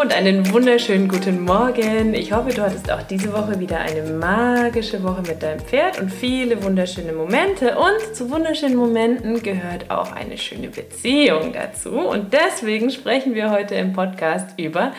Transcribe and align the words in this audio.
Hallo 0.00 0.08
und 0.08 0.16
einen 0.16 0.50
wunderschönen 0.52 1.08
guten 1.08 1.44
Morgen. 1.44 2.14
Ich 2.14 2.32
hoffe, 2.32 2.50
du 2.50 2.62
hattest 2.62 2.90
auch 2.90 3.02
diese 3.02 3.32
Woche 3.32 3.60
wieder 3.60 3.80
eine 3.80 4.02
magische 4.02 5.02
Woche 5.02 5.22
mit 5.22 5.42
deinem 5.42 5.60
Pferd 5.60 6.00
und 6.00 6.10
viele 6.10 6.62
wunderschöne 6.62 7.12
Momente. 7.12 7.76
Und 7.76 8.14
zu 8.14 8.30
wunderschönen 8.30 8.76
Momenten 8.76 9.42
gehört 9.42 9.90
auch 9.90 10.12
eine 10.12 10.38
schöne 10.38 10.68
Beziehung 10.68 11.52
dazu. 11.52 11.90
Und 11.90 12.32
deswegen 12.32 12.90
sprechen 12.90 13.34
wir 13.34 13.50
heute 13.50 13.74
im 13.74 13.92
Podcast 13.92 14.58
über 14.58 14.92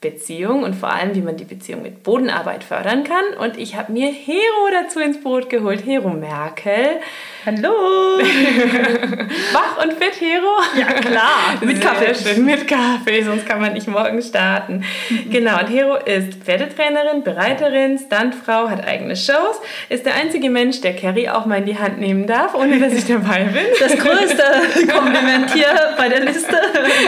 Beziehung 0.00 0.62
und 0.64 0.74
vor 0.74 0.90
allem, 0.90 1.14
wie 1.14 1.20
man 1.20 1.36
die 1.36 1.44
Beziehung 1.44 1.82
mit 1.82 2.02
Bodenarbeit 2.02 2.64
fördern 2.64 3.04
kann. 3.04 3.22
Und 3.38 3.58
ich 3.58 3.76
habe 3.76 3.92
mir 3.92 4.08
Hero 4.08 4.68
dazu 4.72 4.98
ins 4.98 5.20
Boot 5.22 5.48
geholt, 5.48 5.84
Hero 5.84 6.08
Merkel. 6.10 7.00
Hallo! 7.46 8.18
Wach 9.52 9.82
und 9.82 9.92
fit, 9.94 10.20
Hero? 10.20 10.60
Ja, 10.76 10.92
klar. 11.00 11.54
mit 11.60 11.80
Kaffee. 11.80 12.14
Schön, 12.14 12.44
mit 12.44 12.66
Kaffee, 12.66 13.22
sonst 13.22 13.46
kann 13.46 13.60
man 13.60 13.72
nicht 13.72 13.88
morgen 13.88 14.22
starten. 14.22 14.84
Genau, 15.30 15.58
und 15.60 15.68
Hero 15.68 15.96
ist 15.96 16.34
Pferdetrainerin, 16.44 17.22
Bereiterin, 17.22 17.98
Stuntfrau, 17.98 18.68
hat 18.68 18.86
eigene 18.86 19.16
Shows, 19.16 19.60
ist 19.88 20.06
der 20.06 20.14
einzige 20.14 20.50
Mensch, 20.50 20.80
der 20.80 20.94
Carrie 20.94 21.28
auch 21.28 21.46
mal 21.46 21.58
in 21.58 21.66
die 21.66 21.78
Hand 21.78 21.98
nehmen 21.98 22.26
darf, 22.26 22.54
ohne 22.54 22.78
dass 22.78 22.92
ich 22.92 23.06
dabei 23.06 23.44
bin. 23.44 23.60
Das 23.80 23.96
größte 23.96 24.86
Kompliment 24.92 25.52
hier 25.52 25.66
bei 25.96 26.08
der 26.08 26.20
Liste. 26.20 26.56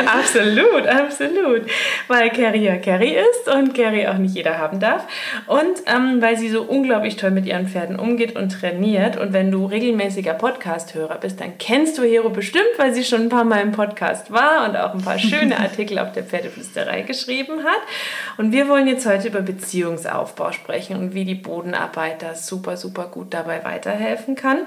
absolut, 0.06 0.87
absolut. 0.87 1.62
Weil 2.09 2.31
Carrie 2.31 2.65
ja 2.65 2.77
Carrie 2.77 3.15
ist 3.15 3.55
und 3.55 3.75
Carrie 3.75 4.06
auch 4.06 4.17
nicht 4.17 4.34
jeder 4.34 4.59
haben 4.59 4.81
darf. 4.81 5.06
Und 5.47 5.83
ähm, 5.87 6.23
weil 6.23 6.39
sie 6.39 6.49
so 6.49 6.62
unglaublich 6.62 7.17
toll 7.17 7.31
mit 7.31 7.47
ihren 7.47 7.69
Pferden 7.69 7.99
umgeht 7.99 8.37
und 8.37 8.51
trainiert. 8.51 9.19
Und 9.19 9.33
wenn 9.33 9.51
du 9.51 9.67
regelmäßig 9.67 10.03
regelmäßiger 10.03 10.34
Podcast-Hörer 10.34 11.19
bist, 11.19 11.41
dann 11.41 11.59
kennst 11.59 11.99
du 11.99 12.03
Hero 12.03 12.31
bestimmt, 12.33 12.70
weil 12.77 12.94
sie 12.94 13.05
schon 13.05 13.22
ein 13.22 13.28
paar 13.28 13.44
Mal 13.44 13.62
im 13.62 13.72
Podcast 13.72 14.30
war 14.30 14.69
und 14.69 14.77
auch 14.77 14.94
ein 14.94 15.02
paar 15.02 15.19
schöne 15.19 15.58
Artikel 15.61 15.98
auf 15.98 16.12
der 16.12 16.25
Pferdeflüsterei 16.25 17.02
geschrieben 17.02 17.64
hat. 17.64 17.80
Und 18.36 18.52
wir 18.52 18.69
wollen 18.69 18.86
jetzt 18.86 19.06
heute 19.06 19.28
über 19.28 19.41
Beziehungsaufbau 19.41 20.53
sprechen 20.53 20.97
und 20.97 21.14
wie 21.14 21.25
die 21.25 21.34
Bodenarbeit 21.34 22.22
da 22.22 22.34
super, 22.34 22.76
super 22.76 23.06
gut 23.06 23.32
dabei 23.32 23.65
weiterhelfen 23.65 24.34
kann. 24.34 24.59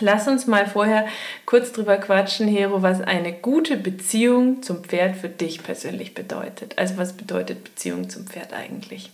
Lass 0.00 0.28
uns 0.28 0.46
mal 0.46 0.66
vorher 0.66 1.06
kurz 1.44 1.72
drüber 1.72 1.96
quatschen, 1.96 2.46
Hero, 2.46 2.82
was 2.82 3.00
eine 3.00 3.32
gute 3.32 3.76
Beziehung 3.76 4.62
zum 4.62 4.84
Pferd 4.84 5.16
für 5.16 5.28
dich 5.28 5.62
persönlich 5.62 6.14
bedeutet. 6.14 6.78
Also 6.78 6.98
was 6.98 7.14
bedeutet 7.14 7.64
Beziehung 7.64 8.08
zum 8.08 8.26
Pferd 8.26 8.52
eigentlich? 8.52 9.10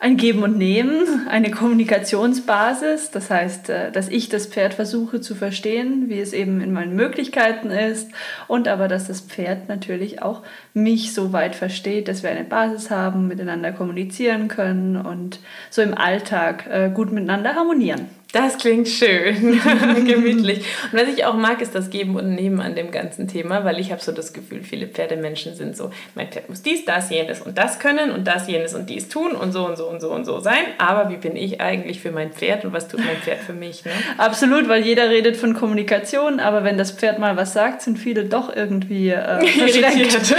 Ein 0.00 0.16
Geben 0.16 0.42
und 0.42 0.56
Nehmen, 0.56 1.28
eine 1.28 1.50
Kommunikationsbasis. 1.50 3.10
Das 3.10 3.30
heißt, 3.30 3.68
äh, 3.68 3.92
dass 3.92 4.08
ich 4.08 4.30
das 4.30 4.46
Pferd 4.46 4.72
versuche 4.72 5.20
zu 5.20 5.34
verstehen, 5.34 6.08
wie 6.08 6.18
es 6.18 6.32
eben 6.32 6.62
in 6.62 6.72
meinen 6.72 6.96
Möglichkeiten 6.96 7.70
ist 7.70 8.10
und 8.48 8.66
aber, 8.66 8.88
dass 8.88 9.08
das 9.08 9.20
Pferd 9.20 9.68
natürlich 9.68 10.22
auch 10.22 10.42
mich 10.72 11.12
so 11.12 11.34
weit 11.34 11.54
versteht, 11.54 12.08
dass 12.08 12.22
wir 12.22 12.30
eine 12.30 12.44
Basis 12.44 12.90
haben, 12.90 13.28
miteinander 13.28 13.72
kommunizieren 13.72 14.48
können 14.48 14.96
und 14.96 15.38
so 15.68 15.82
im 15.82 15.96
Alltag 15.96 16.66
äh, 16.70 16.90
gut 16.90 17.12
miteinander 17.12 17.54
harmonieren. 17.54 18.08
Das 18.32 18.58
klingt 18.58 18.88
schön, 18.88 19.60
gemütlich. 20.06 20.58
Und 20.92 21.00
was 21.00 21.08
ich 21.08 21.24
auch 21.24 21.34
mag, 21.34 21.60
ist 21.60 21.74
das 21.74 21.90
Geben 21.90 22.14
und 22.14 22.34
Nehmen 22.34 22.60
an 22.60 22.76
dem 22.76 22.92
ganzen 22.92 23.26
Thema, 23.26 23.64
weil 23.64 23.80
ich 23.80 23.90
habe 23.90 24.00
so 24.00 24.12
das 24.12 24.32
Gefühl, 24.32 24.62
viele 24.62 24.86
Pferdemenschen 24.86 25.56
sind 25.56 25.76
so, 25.76 25.90
mein 26.14 26.28
Pferd 26.28 26.48
muss 26.48 26.62
dies, 26.62 26.84
das, 26.84 27.10
jenes 27.10 27.40
und 27.40 27.58
das 27.58 27.80
können 27.80 28.12
und 28.12 28.26
das, 28.26 28.46
jenes 28.46 28.74
und 28.74 28.88
dies 28.88 29.08
tun 29.08 29.32
und 29.32 29.52
so 29.52 29.66
und 29.66 29.76
so 29.76 29.88
und 29.88 30.00
so 30.00 30.12
und 30.12 30.24
so 30.24 30.38
sein. 30.38 30.64
Aber 30.78 31.10
wie 31.10 31.16
bin 31.16 31.34
ich 31.34 31.60
eigentlich 31.60 32.00
für 32.00 32.12
mein 32.12 32.32
Pferd 32.32 32.64
und 32.64 32.72
was 32.72 32.86
tut 32.86 33.00
mein 33.00 33.16
Pferd 33.16 33.40
für 33.40 33.52
mich? 33.52 33.84
Ne? 33.84 33.90
Absolut, 34.18 34.68
weil 34.68 34.84
jeder 34.84 35.10
redet 35.10 35.36
von 35.36 35.54
Kommunikation, 35.54 36.38
aber 36.38 36.62
wenn 36.62 36.78
das 36.78 36.92
Pferd 36.92 37.18
mal 37.18 37.36
was 37.36 37.52
sagt, 37.52 37.82
sind 37.82 37.98
viele 37.98 38.26
doch 38.26 38.54
irgendwie 38.54 39.08
äh, 39.08 39.44
irritiert. 39.44 40.36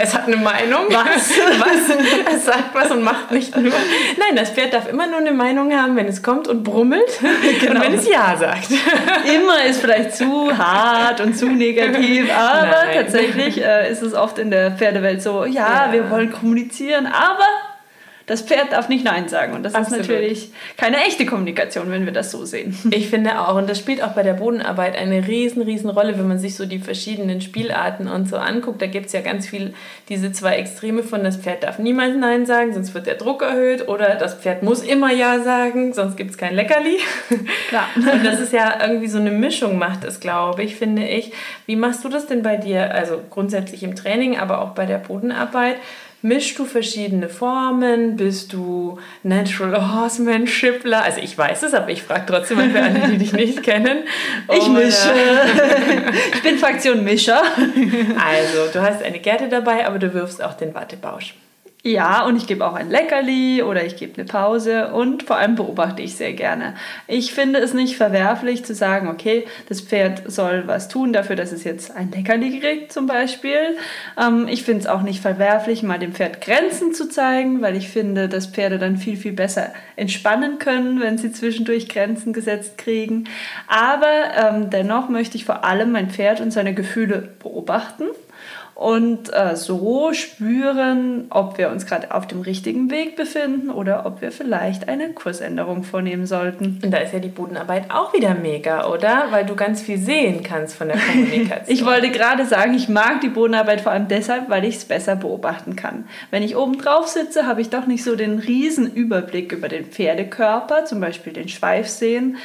es 0.00 0.14
hat 0.14 0.26
eine 0.26 0.36
Meinung. 0.36 0.86
Was? 0.88 1.30
was? 1.58 2.34
Es 2.34 2.46
sagt 2.46 2.74
was 2.74 2.90
und 2.90 3.02
macht 3.02 3.32
nicht 3.32 3.54
nur. 3.54 3.72
Nein, 3.72 4.36
das 4.36 4.50
Pferd 4.50 4.72
darf 4.72 4.88
immer 4.88 5.06
nur 5.06 5.18
eine 5.18 5.32
Meinung 5.32 5.72
haben, 5.74 5.96
wenn 5.96 6.06
es 6.06 6.22
kommt 6.22 6.48
und 6.48 6.62
brummt 6.62 6.85
grummelt 6.86 7.20
genau. 7.60 7.74
und 7.74 7.80
wenn 7.82 7.94
es 7.94 8.08
Ja 8.08 8.36
sagt. 8.36 8.70
Immer 9.34 9.64
ist 9.64 9.80
vielleicht 9.80 10.16
zu 10.16 10.56
hart 10.56 11.20
und 11.20 11.36
zu 11.36 11.46
negativ, 11.46 12.30
aber 12.34 12.66
Nein. 12.66 12.94
tatsächlich 12.94 13.62
äh, 13.62 13.90
ist 13.90 14.02
es 14.02 14.14
oft 14.14 14.38
in 14.38 14.50
der 14.50 14.72
Pferdewelt 14.72 15.22
so, 15.22 15.44
ja, 15.44 15.86
ja, 15.86 15.92
wir 15.92 16.10
wollen 16.10 16.30
kommunizieren, 16.30 17.06
aber 17.06 17.44
das 18.26 18.42
Pferd 18.42 18.72
darf 18.72 18.88
nicht 18.88 19.04
Nein 19.04 19.28
sagen. 19.28 19.54
Und 19.54 19.62
das 19.62 19.74
Absolut. 19.74 20.00
ist 20.00 20.08
natürlich 20.08 20.50
keine 20.76 20.96
echte 21.06 21.26
Kommunikation, 21.26 21.90
wenn 21.90 22.04
wir 22.06 22.12
das 22.12 22.32
so 22.32 22.44
sehen. 22.44 22.76
Ich 22.90 23.08
finde 23.08 23.40
auch, 23.40 23.56
und 23.56 23.70
das 23.70 23.78
spielt 23.78 24.02
auch 24.02 24.12
bei 24.12 24.22
der 24.22 24.34
Bodenarbeit 24.34 24.96
eine 24.96 25.26
riesen, 25.26 25.62
riesen 25.62 25.90
Rolle, 25.90 26.18
wenn 26.18 26.26
man 26.26 26.38
sich 26.38 26.56
so 26.56 26.66
die 26.66 26.80
verschiedenen 26.80 27.40
Spielarten 27.40 28.08
und 28.08 28.28
so 28.28 28.36
anguckt. 28.36 28.82
Da 28.82 28.86
gibt 28.86 29.06
es 29.06 29.12
ja 29.12 29.20
ganz 29.20 29.46
viel 29.46 29.74
diese 30.08 30.32
zwei 30.32 30.56
Extreme 30.56 31.04
von 31.04 31.22
das 31.22 31.36
Pferd 31.36 31.62
darf 31.62 31.78
niemals 31.78 32.16
Nein 32.16 32.46
sagen, 32.46 32.74
sonst 32.74 32.94
wird 32.94 33.06
der 33.06 33.14
Druck 33.14 33.42
erhöht. 33.42 33.88
Oder 33.88 34.16
das 34.16 34.34
Pferd 34.34 34.62
muss 34.62 34.82
immer 34.82 35.12
Ja 35.12 35.40
sagen, 35.40 35.92
sonst 35.92 36.16
gibt 36.16 36.32
es 36.32 36.38
kein 36.38 36.54
Leckerli. 36.54 36.98
Klar. 37.68 37.88
Und 37.94 38.24
das 38.24 38.40
ist 38.40 38.52
ja 38.52 38.78
irgendwie 38.82 39.08
so 39.08 39.18
eine 39.18 39.30
Mischung 39.30 39.78
macht 39.78 40.04
es, 40.04 40.18
glaube 40.18 40.64
ich, 40.64 40.76
finde 40.76 41.06
ich. 41.06 41.32
Wie 41.66 41.76
machst 41.76 42.04
du 42.04 42.08
das 42.08 42.26
denn 42.26 42.42
bei 42.42 42.56
dir? 42.56 42.92
Also 42.92 43.22
grundsätzlich 43.30 43.82
im 43.84 43.94
Training, 43.94 44.36
aber 44.38 44.62
auch 44.62 44.70
bei 44.70 44.86
der 44.86 44.98
Bodenarbeit. 44.98 45.76
Mischst 46.26 46.58
du 46.58 46.64
verschiedene 46.64 47.28
Formen? 47.28 48.16
Bist 48.16 48.52
du 48.52 48.98
Natural 49.22 49.94
Horsemanshipler? 49.94 51.04
Also 51.04 51.20
ich 51.20 51.38
weiß 51.38 51.62
es, 51.62 51.72
aber 51.72 51.90
ich 51.90 52.02
frage 52.02 52.24
trotzdem 52.26 52.56
mal 52.56 52.68
für 52.68 52.82
alle, 52.82 52.98
die 53.12 53.18
dich 53.18 53.32
nicht 53.32 53.62
kennen. 53.62 53.98
Ich 54.52 54.68
mische. 54.68 55.12
ich 56.34 56.42
bin 56.42 56.58
Fraktion 56.58 57.04
Mischer. 57.04 57.42
Also, 57.44 58.72
du 58.72 58.82
hast 58.82 59.04
eine 59.04 59.20
Gerte 59.20 59.48
dabei, 59.48 59.86
aber 59.86 60.00
du 60.00 60.12
wirfst 60.14 60.42
auch 60.42 60.54
den 60.54 60.74
Wattebausch. 60.74 61.36
Ja, 61.82 62.26
und 62.26 62.36
ich 62.36 62.48
gebe 62.48 62.66
auch 62.66 62.74
ein 62.74 62.90
Leckerli 62.90 63.62
oder 63.62 63.84
ich 63.84 63.94
gebe 63.94 64.14
eine 64.16 64.24
Pause 64.24 64.92
und 64.92 65.22
vor 65.22 65.36
allem 65.36 65.54
beobachte 65.54 66.02
ich 66.02 66.16
sehr 66.16 66.32
gerne. 66.32 66.74
Ich 67.06 67.32
finde 67.32 67.60
es 67.60 67.74
nicht 67.74 67.96
verwerflich 67.96 68.64
zu 68.64 68.74
sagen, 68.74 69.06
okay, 69.06 69.46
das 69.68 69.82
Pferd 69.82 70.24
soll 70.26 70.64
was 70.66 70.88
tun 70.88 71.12
dafür, 71.12 71.36
dass 71.36 71.52
es 71.52 71.62
jetzt 71.62 71.94
ein 71.94 72.10
Leckerli 72.10 72.58
kriegt 72.58 72.92
zum 72.92 73.06
Beispiel. 73.06 73.76
Ähm, 74.20 74.48
ich 74.48 74.64
finde 74.64 74.80
es 74.80 74.86
auch 74.88 75.02
nicht 75.02 75.20
verwerflich, 75.20 75.84
mal 75.84 76.00
dem 76.00 76.12
Pferd 76.12 76.40
Grenzen 76.40 76.92
zu 76.92 77.08
zeigen, 77.08 77.62
weil 77.62 77.76
ich 77.76 77.88
finde, 77.88 78.28
dass 78.28 78.46
Pferde 78.46 78.78
dann 78.78 78.96
viel, 78.96 79.16
viel 79.16 79.32
besser 79.32 79.72
entspannen 79.94 80.58
können, 80.58 81.00
wenn 81.00 81.18
sie 81.18 81.30
zwischendurch 81.30 81.88
Grenzen 81.88 82.32
gesetzt 82.32 82.78
kriegen. 82.78 83.28
Aber 83.68 84.08
ähm, 84.36 84.70
dennoch 84.70 85.08
möchte 85.08 85.36
ich 85.36 85.44
vor 85.44 85.64
allem 85.64 85.92
mein 85.92 86.10
Pferd 86.10 86.40
und 86.40 86.50
seine 86.50 86.74
Gefühle 86.74 87.28
beobachten 87.38 88.06
und 88.76 89.32
äh, 89.32 89.56
so 89.56 90.12
spüren, 90.12 91.28
ob 91.30 91.56
wir 91.56 91.70
uns 91.70 91.86
gerade 91.86 92.12
auf 92.12 92.26
dem 92.26 92.42
richtigen 92.42 92.90
Weg 92.90 93.16
befinden 93.16 93.70
oder 93.70 94.04
ob 94.04 94.20
wir 94.20 94.30
vielleicht 94.30 94.86
eine 94.86 95.14
Kursänderung 95.14 95.82
vornehmen 95.82 96.26
sollten. 96.26 96.78
Und 96.84 96.90
da 96.90 96.98
ist 96.98 97.14
ja 97.14 97.18
die 97.18 97.28
Bodenarbeit 97.28 97.90
auch 97.90 98.12
wieder 98.12 98.34
mega, 98.34 98.86
oder? 98.86 99.28
Weil 99.30 99.46
du 99.46 99.56
ganz 99.56 99.80
viel 99.80 99.96
sehen 99.96 100.42
kannst 100.42 100.76
von 100.76 100.88
der 100.88 100.98
Kommunikation. 100.98 101.64
ich 101.68 101.86
wollte 101.86 102.10
gerade 102.10 102.44
sagen, 102.44 102.74
ich 102.74 102.90
mag 102.90 103.22
die 103.22 103.30
Bodenarbeit 103.30 103.80
vor 103.80 103.92
allem 103.92 104.08
deshalb, 104.08 104.50
weil 104.50 104.66
ich 104.66 104.76
es 104.76 104.84
besser 104.84 105.16
beobachten 105.16 105.74
kann. 105.74 106.04
Wenn 106.30 106.42
ich 106.42 106.54
oben 106.54 106.76
drauf 106.76 107.08
sitze, 107.08 107.46
habe 107.46 107.62
ich 107.62 107.70
doch 107.70 107.86
nicht 107.86 108.04
so 108.04 108.14
den 108.14 108.38
riesen 108.38 108.92
Überblick 108.92 109.52
über 109.52 109.68
den 109.68 109.86
Pferdekörper, 109.86 110.84
zum 110.84 111.00
Beispiel 111.00 111.32
den 111.32 111.48
Schweif 111.48 111.88
sehen. 111.88 112.36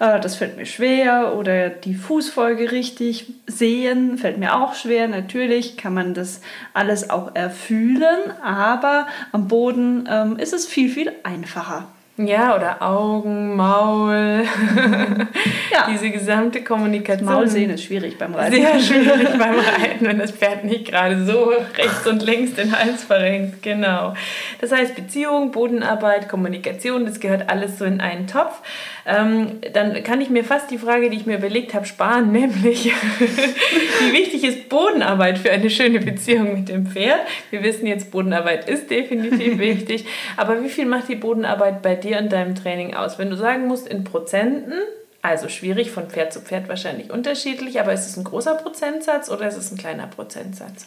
Äh, 0.00 0.18
das 0.18 0.34
fällt 0.34 0.56
mir 0.56 0.66
schwer 0.66 1.34
oder 1.36 1.68
die 1.68 1.94
Fußfolge 1.94 2.72
richtig 2.72 3.32
sehen, 3.46 4.18
fällt 4.18 4.38
mir 4.38 4.56
auch 4.56 4.74
schwer. 4.74 5.06
Natürlich 5.06 5.76
kann 5.76 5.94
man 5.94 6.14
das 6.14 6.40
alles 6.74 7.10
auch 7.10 7.34
erfühlen, 7.34 8.32
aber 8.42 9.06
am 9.30 9.46
Boden 9.46 10.08
ähm, 10.10 10.36
ist 10.38 10.52
es 10.52 10.66
viel, 10.66 10.88
viel 10.88 11.12
einfacher. 11.22 11.86
Ja, 12.26 12.54
oder 12.54 12.82
Augen, 12.82 13.56
Maul. 13.56 14.44
ja. 15.72 15.86
Diese 15.90 16.10
gesamte 16.10 16.62
Kommunikation. 16.62 17.26
Maul 17.26 17.48
sehen 17.48 17.70
ist 17.70 17.84
schwierig 17.84 18.18
beim 18.18 18.34
Reiten. 18.34 18.56
Sehr 18.56 18.78
schwierig 18.78 19.38
beim 19.38 19.54
Reiten, 19.58 20.06
wenn 20.06 20.18
das 20.18 20.32
Pferd 20.32 20.64
nicht 20.64 20.86
gerade 20.86 21.24
so 21.24 21.50
rechts 21.78 22.06
und 22.06 22.22
links 22.22 22.54
den 22.54 22.78
Hals 22.78 23.04
verrenkt. 23.04 23.62
Genau. 23.62 24.12
Das 24.60 24.70
heißt, 24.70 24.96
Beziehung, 24.96 25.50
Bodenarbeit, 25.50 26.28
Kommunikation, 26.28 27.06
das 27.06 27.20
gehört 27.20 27.48
alles 27.48 27.78
so 27.78 27.86
in 27.86 28.02
einen 28.02 28.26
Topf. 28.26 28.60
Ähm, 29.06 29.60
dann 29.72 30.02
kann 30.02 30.20
ich 30.20 30.30
mir 30.30 30.44
fast 30.44 30.70
die 30.70 30.78
Frage, 30.78 31.10
die 31.10 31.16
ich 31.16 31.26
mir 31.26 31.38
überlegt 31.38 31.74
habe, 31.74 31.86
sparen, 31.86 32.32
nämlich 32.32 32.86
wie 32.86 34.12
wichtig 34.12 34.44
ist 34.44 34.68
Bodenarbeit 34.68 35.38
für 35.38 35.50
eine 35.50 35.70
schöne 35.70 36.00
Beziehung 36.00 36.54
mit 36.54 36.68
dem 36.68 36.86
Pferd? 36.86 37.20
Wir 37.50 37.62
wissen 37.62 37.86
jetzt, 37.86 38.10
Bodenarbeit 38.10 38.68
ist 38.68 38.90
definitiv 38.90 39.58
wichtig, 39.58 40.06
aber 40.36 40.62
wie 40.62 40.68
viel 40.68 40.86
macht 40.86 41.08
die 41.08 41.16
Bodenarbeit 41.16 41.82
bei 41.82 41.94
dir 41.94 42.18
und 42.18 42.32
deinem 42.32 42.54
Training 42.54 42.94
aus? 42.94 43.18
Wenn 43.18 43.30
du 43.30 43.36
sagen 43.36 43.66
musst, 43.66 43.88
in 43.88 44.04
Prozenten, 44.04 44.74
also 45.22 45.48
schwierig, 45.48 45.90
von 45.90 46.08
Pferd 46.08 46.32
zu 46.32 46.40
Pferd 46.40 46.68
wahrscheinlich 46.68 47.10
unterschiedlich, 47.10 47.80
aber 47.80 47.92
ist 47.92 48.06
es 48.06 48.16
ein 48.16 48.24
großer 48.24 48.54
Prozentsatz 48.54 49.30
oder 49.30 49.48
ist 49.48 49.56
es 49.56 49.70
ein 49.70 49.78
kleiner 49.78 50.06
Prozentsatz? 50.06 50.86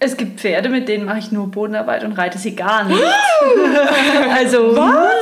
Es 0.00 0.16
gibt 0.16 0.40
Pferde, 0.40 0.68
mit 0.68 0.88
denen 0.88 1.04
mache 1.06 1.18
ich 1.18 1.32
nur 1.32 1.50
Bodenarbeit 1.50 2.04
und 2.04 2.12
reite 2.12 2.36
sie 2.36 2.54
gar 2.54 2.84
nicht. 2.84 3.00
also 4.36 4.76
was? 4.76 5.14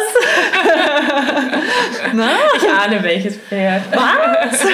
Ich 2.13 2.69
ahne 2.71 3.03
welches 3.03 3.37
Pferd. 3.37 3.83
Was? 3.93 4.67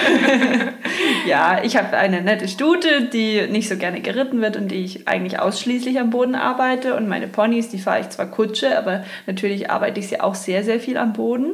ja, 1.27 1.63
ich 1.63 1.77
habe 1.77 1.97
eine 1.97 2.23
nette 2.23 2.49
Stute, 2.49 3.03
die 3.03 3.47
nicht 3.49 3.69
so 3.69 3.77
gerne 3.77 4.01
geritten 4.01 4.41
wird 4.41 4.57
und 4.57 4.69
die 4.69 4.85
ich 4.85 5.09
eigentlich 5.09 5.39
ausschließlich 5.39 5.99
am 6.01 6.11
Boden 6.11 6.35
arbeite. 6.35 6.95
Und 6.95 7.09
meine 7.09 7.29
Ponys, 7.29 7.69
die 7.69 7.79
fahre 7.79 8.01
ich 8.01 8.09
zwar 8.11 8.27
Kutsche, 8.27 8.77
aber 8.79 9.05
natürlich 9.27 9.71
arbeite 9.71 10.01
ich 10.01 10.09
sie 10.09 10.21
auch 10.21 10.35
sehr, 10.35 10.65
sehr 10.65 10.81
viel 10.81 10.97
am 10.97 11.13
Boden. 11.13 11.53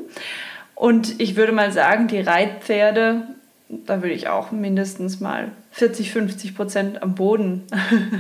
Und 0.75 1.20
ich 1.20 1.36
würde 1.36 1.52
mal 1.52 1.72
sagen, 1.72 2.08
die 2.08 2.20
Reitpferde, 2.20 3.22
da 3.69 4.02
würde 4.02 4.14
ich 4.14 4.28
auch 4.28 4.50
mindestens 4.50 5.20
mal 5.20 5.52
40, 5.75 6.12
50 6.12 6.55
Prozent 6.55 7.03
am 7.03 7.17
Boden 7.17 7.65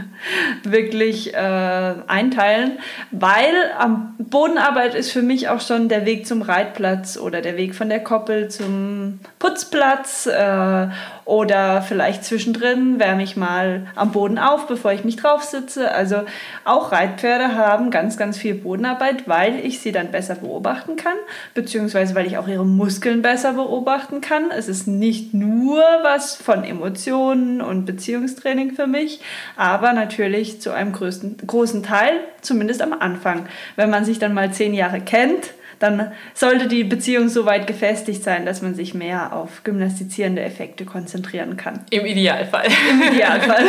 wirklich 0.64 1.34
äh, 1.34 1.36
einteilen, 1.36 2.78
weil 3.12 3.54
am 3.78 4.16
Bodenarbeit 4.18 4.96
ist 4.96 5.12
für 5.12 5.22
mich 5.22 5.48
auch 5.48 5.60
schon 5.60 5.88
der 5.88 6.04
Weg 6.04 6.26
zum 6.26 6.42
Reitplatz 6.42 7.16
oder 7.16 7.42
der 7.42 7.56
Weg 7.56 7.76
von 7.76 7.88
der 7.88 8.02
Koppel 8.02 8.48
zum 8.48 9.20
Putzplatz 9.38 10.26
äh, 10.26 10.88
oder 11.24 11.80
vielleicht 11.80 12.24
zwischendrin 12.24 12.98
wärme 12.98 13.22
ich 13.22 13.36
mal 13.36 13.86
am 13.94 14.10
Boden 14.10 14.38
auf, 14.38 14.66
bevor 14.66 14.92
ich 14.92 15.04
mich 15.04 15.14
drauf 15.14 15.44
sitze. 15.44 15.92
Also 15.92 16.22
auch 16.64 16.90
Reitpferde 16.90 17.54
haben 17.54 17.90
ganz, 17.90 18.16
ganz 18.16 18.36
viel 18.36 18.54
Bodenarbeit, 18.54 19.28
weil 19.28 19.64
ich 19.64 19.78
sie 19.78 19.92
dann 19.92 20.10
besser 20.10 20.34
beobachten 20.34 20.96
kann, 20.96 21.16
beziehungsweise 21.54 22.16
weil 22.16 22.26
ich 22.26 22.36
auch 22.36 22.48
ihre 22.48 22.66
Muskeln 22.66 23.22
besser 23.22 23.52
beobachten 23.52 24.20
kann. 24.20 24.50
Es 24.50 24.68
ist 24.68 24.88
nicht 24.88 25.32
nur 25.32 25.82
was 26.02 26.34
von 26.34 26.64
Emotionen, 26.64 27.43
Stunden 27.44 27.60
und 27.60 27.84
Beziehungstraining 27.84 28.72
für 28.72 28.86
mich, 28.86 29.20
aber 29.56 29.92
natürlich 29.92 30.60
zu 30.60 30.72
einem 30.72 30.92
größten, 30.92 31.36
großen 31.46 31.82
Teil, 31.82 32.12
zumindest 32.40 32.80
am 32.80 32.92
Anfang. 32.94 33.46
Wenn 33.76 33.90
man 33.90 34.04
sich 34.04 34.18
dann 34.18 34.34
mal 34.34 34.52
zehn 34.52 34.72
Jahre 34.72 35.00
kennt, 35.00 35.52
dann 35.78 36.12
sollte 36.34 36.68
die 36.68 36.84
Beziehung 36.84 37.28
so 37.28 37.46
weit 37.46 37.66
gefestigt 37.66 38.22
sein, 38.22 38.46
dass 38.46 38.62
man 38.62 38.74
sich 38.74 38.94
mehr 38.94 39.32
auf 39.32 39.64
gymnastizierende 39.64 40.42
Effekte 40.42 40.84
konzentrieren 40.84 41.56
kann. 41.56 41.84
Im 41.90 42.06
Idealfall. 42.06 42.66
Im 42.90 43.12
Idealfall. 43.12 43.64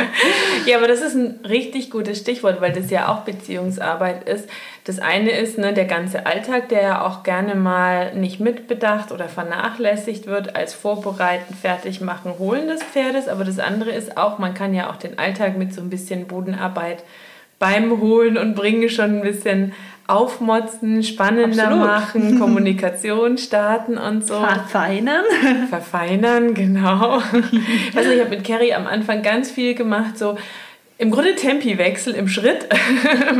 ja, 0.66 0.76
aber 0.76 0.88
das 0.88 1.00
ist 1.00 1.14
ein 1.14 1.40
richtig 1.48 1.90
gutes 1.90 2.18
Stichwort, 2.18 2.60
weil 2.60 2.72
das 2.72 2.90
ja 2.90 3.08
auch 3.08 3.20
Beziehungsarbeit 3.20 4.28
ist. 4.28 4.48
Das 4.84 5.00
eine 5.00 5.30
ist 5.32 5.58
ne, 5.58 5.74
der 5.74 5.84
ganze 5.84 6.24
Alltag, 6.24 6.70
der 6.70 6.82
ja 6.82 7.06
auch 7.06 7.22
gerne 7.22 7.54
mal 7.54 8.14
nicht 8.14 8.40
mitbedacht 8.40 9.12
oder 9.12 9.28
vernachlässigt 9.28 10.26
wird 10.26 10.56
als 10.56 10.72
Vorbereiten, 10.72 11.54
Fertigmachen, 11.54 12.38
Holen 12.38 12.68
des 12.68 12.82
Pferdes. 12.82 13.28
Aber 13.28 13.44
das 13.44 13.58
andere 13.58 13.90
ist 13.90 14.16
auch, 14.16 14.38
man 14.38 14.54
kann 14.54 14.72
ja 14.72 14.90
auch 14.90 14.96
den 14.96 15.18
Alltag 15.18 15.58
mit 15.58 15.74
so 15.74 15.80
ein 15.80 15.90
bisschen 15.90 16.26
Bodenarbeit 16.26 17.02
beim 17.58 18.00
Holen 18.00 18.38
und 18.38 18.54
Bringen 18.54 18.88
schon 18.88 19.18
ein 19.18 19.22
bisschen 19.22 19.72
aufmotzen, 20.08 21.02
spannender 21.04 21.64
Absolut. 21.64 21.86
machen, 21.86 22.38
Kommunikation 22.40 23.38
starten 23.38 23.98
und 23.98 24.26
so. 24.26 24.40
Verfeinern. 24.40 25.24
Verfeinern, 25.70 26.54
genau. 26.54 27.22
Also 27.94 28.10
ich 28.10 28.20
habe 28.20 28.30
mit 28.30 28.44
Carrie 28.44 28.74
am 28.74 28.86
Anfang 28.86 29.22
ganz 29.22 29.50
viel 29.50 29.74
gemacht, 29.74 30.18
so 30.18 30.36
im 30.96 31.10
Grunde 31.10 31.34
Tempiwechsel 31.36 32.14
im 32.14 32.26
Schritt 32.26 32.68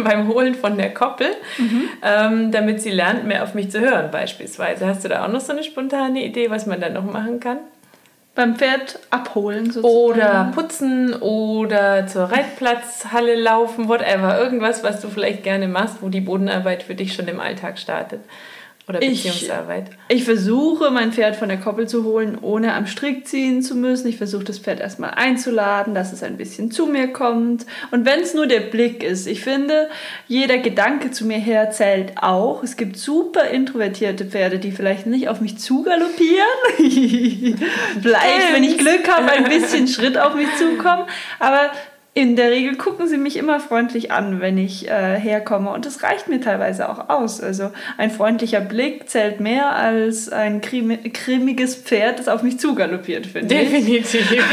beim 0.04 0.28
Holen 0.28 0.54
von 0.54 0.76
der 0.76 0.92
Koppel, 0.94 1.28
mhm. 1.56 1.88
ähm, 2.02 2.52
damit 2.52 2.80
sie 2.82 2.90
lernt, 2.90 3.26
mehr 3.26 3.42
auf 3.42 3.54
mich 3.54 3.70
zu 3.70 3.80
hören 3.80 4.10
beispielsweise. 4.10 4.86
Hast 4.86 5.04
du 5.04 5.08
da 5.08 5.24
auch 5.24 5.28
noch 5.28 5.40
so 5.40 5.52
eine 5.52 5.64
spontane 5.64 6.24
Idee, 6.24 6.50
was 6.50 6.66
man 6.66 6.80
da 6.80 6.88
noch 6.88 7.04
machen 7.04 7.40
kann? 7.40 7.58
Beim 8.38 8.54
Pferd 8.54 9.00
abholen 9.10 9.72
sozusagen. 9.72 9.96
Oder 9.96 10.52
putzen 10.54 11.12
oder 11.12 12.06
zur 12.06 12.30
Reitplatzhalle 12.30 13.34
laufen, 13.34 13.88
whatever. 13.88 14.38
Irgendwas, 14.38 14.84
was 14.84 15.00
du 15.00 15.08
vielleicht 15.08 15.42
gerne 15.42 15.66
machst, 15.66 15.96
wo 16.02 16.08
die 16.08 16.20
Bodenarbeit 16.20 16.84
für 16.84 16.94
dich 16.94 17.14
schon 17.14 17.26
im 17.26 17.40
Alltag 17.40 17.80
startet. 17.80 18.20
Oder 18.88 19.00
Beziehungsarbeit? 19.00 19.90
Ich, 20.08 20.18
ich, 20.18 20.24
versuche, 20.24 20.90
mein 20.90 21.12
Pferd 21.12 21.36
von 21.36 21.50
der 21.50 21.58
Koppel 21.58 21.86
zu 21.86 22.04
holen, 22.04 22.38
ohne 22.40 22.72
am 22.72 22.86
Strick 22.86 23.28
ziehen 23.28 23.60
zu 23.60 23.74
müssen. 23.74 24.08
Ich 24.08 24.16
versuche, 24.16 24.44
das 24.44 24.58
Pferd 24.58 24.80
erstmal 24.80 25.10
einzuladen, 25.10 25.94
dass 25.94 26.14
es 26.14 26.22
ein 26.22 26.38
bisschen 26.38 26.70
zu 26.70 26.86
mir 26.86 27.08
kommt. 27.08 27.66
Und 27.90 28.06
wenn 28.06 28.20
es 28.20 28.32
nur 28.32 28.46
der 28.46 28.60
Blick 28.60 29.02
ist, 29.02 29.26
ich 29.26 29.42
finde, 29.42 29.90
jeder 30.26 30.56
Gedanke 30.56 31.10
zu 31.10 31.26
mir 31.26 31.36
her 31.36 31.70
zählt 31.70 32.14
auch. 32.16 32.62
Es 32.62 32.78
gibt 32.78 32.96
super 32.96 33.48
introvertierte 33.50 34.24
Pferde, 34.24 34.58
die 34.58 34.72
vielleicht 34.72 35.06
nicht 35.06 35.28
auf 35.28 35.42
mich 35.42 35.58
zugaloppieren. 35.58 36.46
vielleicht, 38.00 38.54
wenn 38.54 38.64
ich 38.64 38.78
Glück 38.78 39.06
habe, 39.06 39.30
ein 39.30 39.44
bisschen 39.44 39.86
Schritt 39.88 40.16
auf 40.16 40.34
mich 40.34 40.48
zukommen. 40.56 41.04
Aber 41.38 41.72
in 42.18 42.34
der 42.34 42.50
Regel 42.50 42.74
gucken 42.74 43.06
sie 43.06 43.16
mich 43.16 43.36
immer 43.36 43.60
freundlich 43.60 44.10
an, 44.10 44.40
wenn 44.40 44.58
ich 44.58 44.88
äh, 44.88 45.20
herkomme. 45.20 45.70
Und 45.70 45.86
das 45.86 46.02
reicht 46.02 46.26
mir 46.26 46.40
teilweise 46.40 46.88
auch 46.88 47.08
aus. 47.08 47.40
Also 47.40 47.70
ein 47.96 48.10
freundlicher 48.10 48.60
Blick 48.60 49.08
zählt 49.08 49.38
mehr 49.38 49.76
als 49.76 50.28
ein 50.28 50.60
cremiges 50.60 51.76
Pferd, 51.76 52.18
das 52.18 52.26
auf 52.26 52.42
mich 52.42 52.58
zugaloppiert, 52.58 53.28
finde 53.28 53.54
ich. 53.54 53.70
Definitiv. 53.70 54.44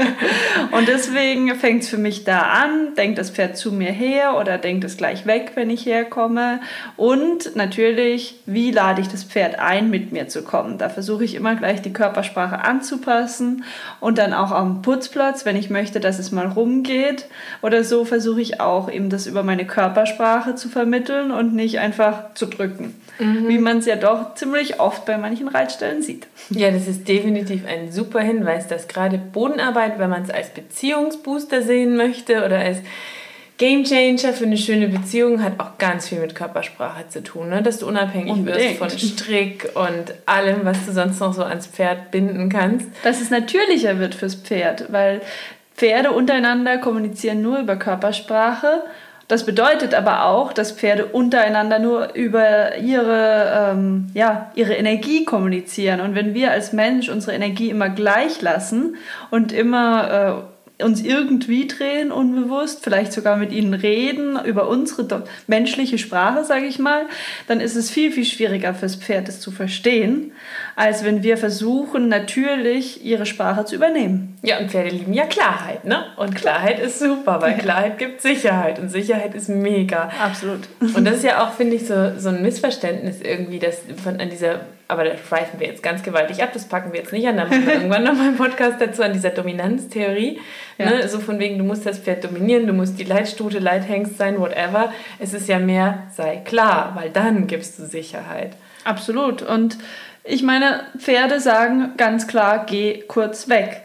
und 0.70 0.88
deswegen 0.88 1.54
fängt 1.56 1.82
es 1.82 1.90
für 1.90 1.98
mich 1.98 2.24
da 2.24 2.38
an, 2.38 2.94
denkt 2.96 3.18
das 3.18 3.28
Pferd 3.28 3.58
zu 3.58 3.70
mir 3.70 3.92
her 3.92 4.38
oder 4.40 4.56
denkt 4.56 4.82
es 4.84 4.96
gleich 4.96 5.26
weg, 5.26 5.52
wenn 5.56 5.68
ich 5.68 5.84
herkomme. 5.84 6.60
Und 6.96 7.54
natürlich, 7.54 8.36
wie 8.46 8.70
lade 8.70 9.02
ich 9.02 9.08
das 9.08 9.24
Pferd 9.24 9.58
ein, 9.58 9.90
mit 9.90 10.10
mir 10.10 10.28
zu 10.28 10.42
kommen? 10.42 10.78
Da 10.78 10.88
versuche 10.88 11.24
ich 11.24 11.34
immer 11.34 11.54
gleich 11.54 11.82
die 11.82 11.92
Körpersprache 11.92 12.64
anzupassen 12.64 13.64
und 14.00 14.16
dann 14.16 14.32
auch 14.32 14.52
am 14.52 14.80
Putzplatz, 14.80 15.44
wenn 15.44 15.56
ich 15.56 15.68
möchte, 15.68 16.00
dass 16.00 16.18
es 16.18 16.32
mal 16.32 16.46
rumgeht 16.46 16.93
geht 16.94 17.26
oder 17.60 17.82
so, 17.82 18.04
versuche 18.04 18.40
ich 18.40 18.60
auch 18.60 18.90
eben 18.90 19.10
das 19.10 19.26
über 19.26 19.42
meine 19.42 19.66
Körpersprache 19.66 20.54
zu 20.54 20.68
vermitteln 20.68 21.32
und 21.32 21.54
nicht 21.54 21.80
einfach 21.80 22.34
zu 22.34 22.46
drücken. 22.46 22.94
Mhm. 23.18 23.48
Wie 23.48 23.58
man 23.58 23.78
es 23.78 23.86
ja 23.86 23.96
doch 23.96 24.34
ziemlich 24.34 24.80
oft 24.80 25.04
bei 25.04 25.18
manchen 25.18 25.48
Reitstellen 25.48 26.02
sieht. 26.02 26.26
Ja, 26.50 26.70
das 26.70 26.86
ist 26.86 27.08
definitiv 27.08 27.62
ein 27.66 27.90
super 27.90 28.20
Hinweis, 28.20 28.68
dass 28.68 28.86
gerade 28.86 29.18
Bodenarbeit, 29.18 29.98
wenn 29.98 30.10
man 30.10 30.22
es 30.22 30.30
als 30.30 30.50
Beziehungsbooster 30.50 31.62
sehen 31.62 31.96
möchte 31.96 32.44
oder 32.44 32.58
als 32.58 32.78
Game 33.56 33.84
Changer 33.84 34.32
für 34.32 34.46
eine 34.46 34.56
schöne 34.56 34.88
Beziehung 34.88 35.40
hat 35.42 35.60
auch 35.60 35.78
ganz 35.78 36.08
viel 36.08 36.18
mit 36.18 36.34
Körpersprache 36.34 37.08
zu 37.08 37.22
tun, 37.22 37.50
ne? 37.50 37.62
dass 37.62 37.78
du 37.78 37.86
unabhängig 37.86 38.32
Unbedingt. 38.32 38.80
wirst 38.80 38.90
von 38.90 38.90
Strick 38.90 39.70
und 39.74 40.12
allem, 40.26 40.64
was 40.64 40.84
du 40.86 40.92
sonst 40.92 41.20
noch 41.20 41.32
so 41.32 41.44
ans 41.44 41.68
Pferd 41.68 42.10
binden 42.10 42.48
kannst. 42.48 42.86
Dass 43.04 43.20
es 43.20 43.30
natürlicher 43.30 44.00
wird 44.00 44.16
fürs 44.16 44.34
Pferd, 44.34 44.90
weil 44.90 45.20
Pferde 45.84 46.12
untereinander 46.12 46.78
kommunizieren 46.78 47.42
nur 47.42 47.58
über 47.58 47.76
Körpersprache. 47.76 48.84
Das 49.28 49.44
bedeutet 49.44 49.92
aber 49.92 50.24
auch, 50.24 50.54
dass 50.54 50.72
Pferde 50.72 51.04
untereinander 51.04 51.78
nur 51.78 52.14
über 52.14 52.78
ihre, 52.78 53.72
ähm, 53.72 54.10
ja, 54.14 54.50
ihre 54.54 54.72
Energie 54.72 55.26
kommunizieren. 55.26 56.00
Und 56.00 56.14
wenn 56.14 56.32
wir 56.32 56.52
als 56.52 56.72
Mensch 56.72 57.10
unsere 57.10 57.36
Energie 57.36 57.68
immer 57.68 57.90
gleich 57.90 58.40
lassen 58.40 58.96
und 59.30 59.52
immer 59.52 60.46
äh, 60.48 60.53
uns 60.82 61.02
irgendwie 61.02 61.68
drehen, 61.68 62.10
unbewusst, 62.10 62.82
vielleicht 62.82 63.12
sogar 63.12 63.36
mit 63.36 63.52
ihnen 63.52 63.74
reden, 63.74 64.36
über 64.44 64.68
unsere 64.68 65.24
menschliche 65.46 65.98
Sprache, 65.98 66.44
sage 66.44 66.66
ich 66.66 66.80
mal, 66.80 67.06
dann 67.46 67.60
ist 67.60 67.76
es 67.76 67.90
viel, 67.90 68.10
viel 68.10 68.24
schwieriger 68.24 68.74
fürs 68.74 68.96
Pferd, 68.96 69.28
es 69.28 69.40
zu 69.40 69.52
verstehen, 69.52 70.32
als 70.74 71.04
wenn 71.04 71.22
wir 71.22 71.36
versuchen, 71.36 72.08
natürlich 72.08 73.04
ihre 73.04 73.24
Sprache 73.24 73.64
zu 73.64 73.76
übernehmen. 73.76 74.36
Ja, 74.42 74.58
und 74.58 74.72
Pferde 74.72 74.90
lieben 74.90 75.12
ja 75.12 75.26
Klarheit, 75.26 75.84
ne? 75.84 76.06
Und 76.16 76.34
Klarheit 76.34 76.80
ist 76.80 76.98
super, 76.98 77.40
weil 77.40 77.56
Klarheit 77.56 77.98
gibt 77.98 78.20
Sicherheit 78.20 78.80
und 78.80 78.88
Sicherheit 78.88 79.34
ist 79.36 79.48
mega. 79.48 80.10
Absolut. 80.20 80.60
Und 80.80 81.04
das 81.04 81.18
ist 81.18 81.24
ja 81.24 81.44
auch, 81.44 81.52
finde 81.52 81.76
ich, 81.76 81.86
so, 81.86 82.18
so 82.18 82.30
ein 82.30 82.42
Missverständnis 82.42 83.20
irgendwie, 83.22 83.60
dass 83.60 83.82
von 84.02 84.18
an 84.20 84.28
dieser 84.28 84.60
aber 84.88 85.04
da 85.04 85.16
schweifen 85.16 85.60
wir 85.60 85.66
jetzt 85.66 85.82
ganz 85.82 86.02
gewaltig 86.02 86.42
ab, 86.42 86.50
das 86.52 86.68
packen 86.68 86.92
wir 86.92 87.00
jetzt 87.00 87.12
nicht 87.12 87.26
an, 87.26 87.36
dann 87.36 87.48
machen 87.48 87.66
wir 87.66 87.74
irgendwann 87.74 88.04
nochmal 88.04 88.28
einen 88.28 88.36
Podcast 88.36 88.80
dazu, 88.80 89.02
an 89.02 89.12
dieser 89.12 89.30
Dominanztheorie. 89.30 90.40
Ja. 90.78 90.90
Ne? 90.90 91.08
So 91.08 91.20
von 91.20 91.38
wegen, 91.38 91.58
du 91.58 91.64
musst 91.64 91.86
das 91.86 91.98
Pferd 91.98 92.24
dominieren, 92.24 92.66
du 92.66 92.72
musst 92.72 92.98
die 92.98 93.04
Leitstute, 93.04 93.58
Leithengst 93.58 94.18
sein, 94.18 94.38
whatever. 94.38 94.92
Es 95.18 95.32
ist 95.32 95.48
ja 95.48 95.58
mehr, 95.58 96.04
sei 96.12 96.36
klar, 96.44 96.92
weil 96.94 97.10
dann 97.10 97.46
gibst 97.46 97.78
du 97.78 97.86
Sicherheit. 97.86 98.52
Absolut. 98.84 99.42
Und 99.42 99.78
ich 100.22 100.42
meine, 100.42 100.84
Pferde 100.98 101.40
sagen 101.40 101.92
ganz 101.96 102.26
klar, 102.26 102.66
geh 102.66 103.02
kurz 103.08 103.48
weg. 103.48 103.82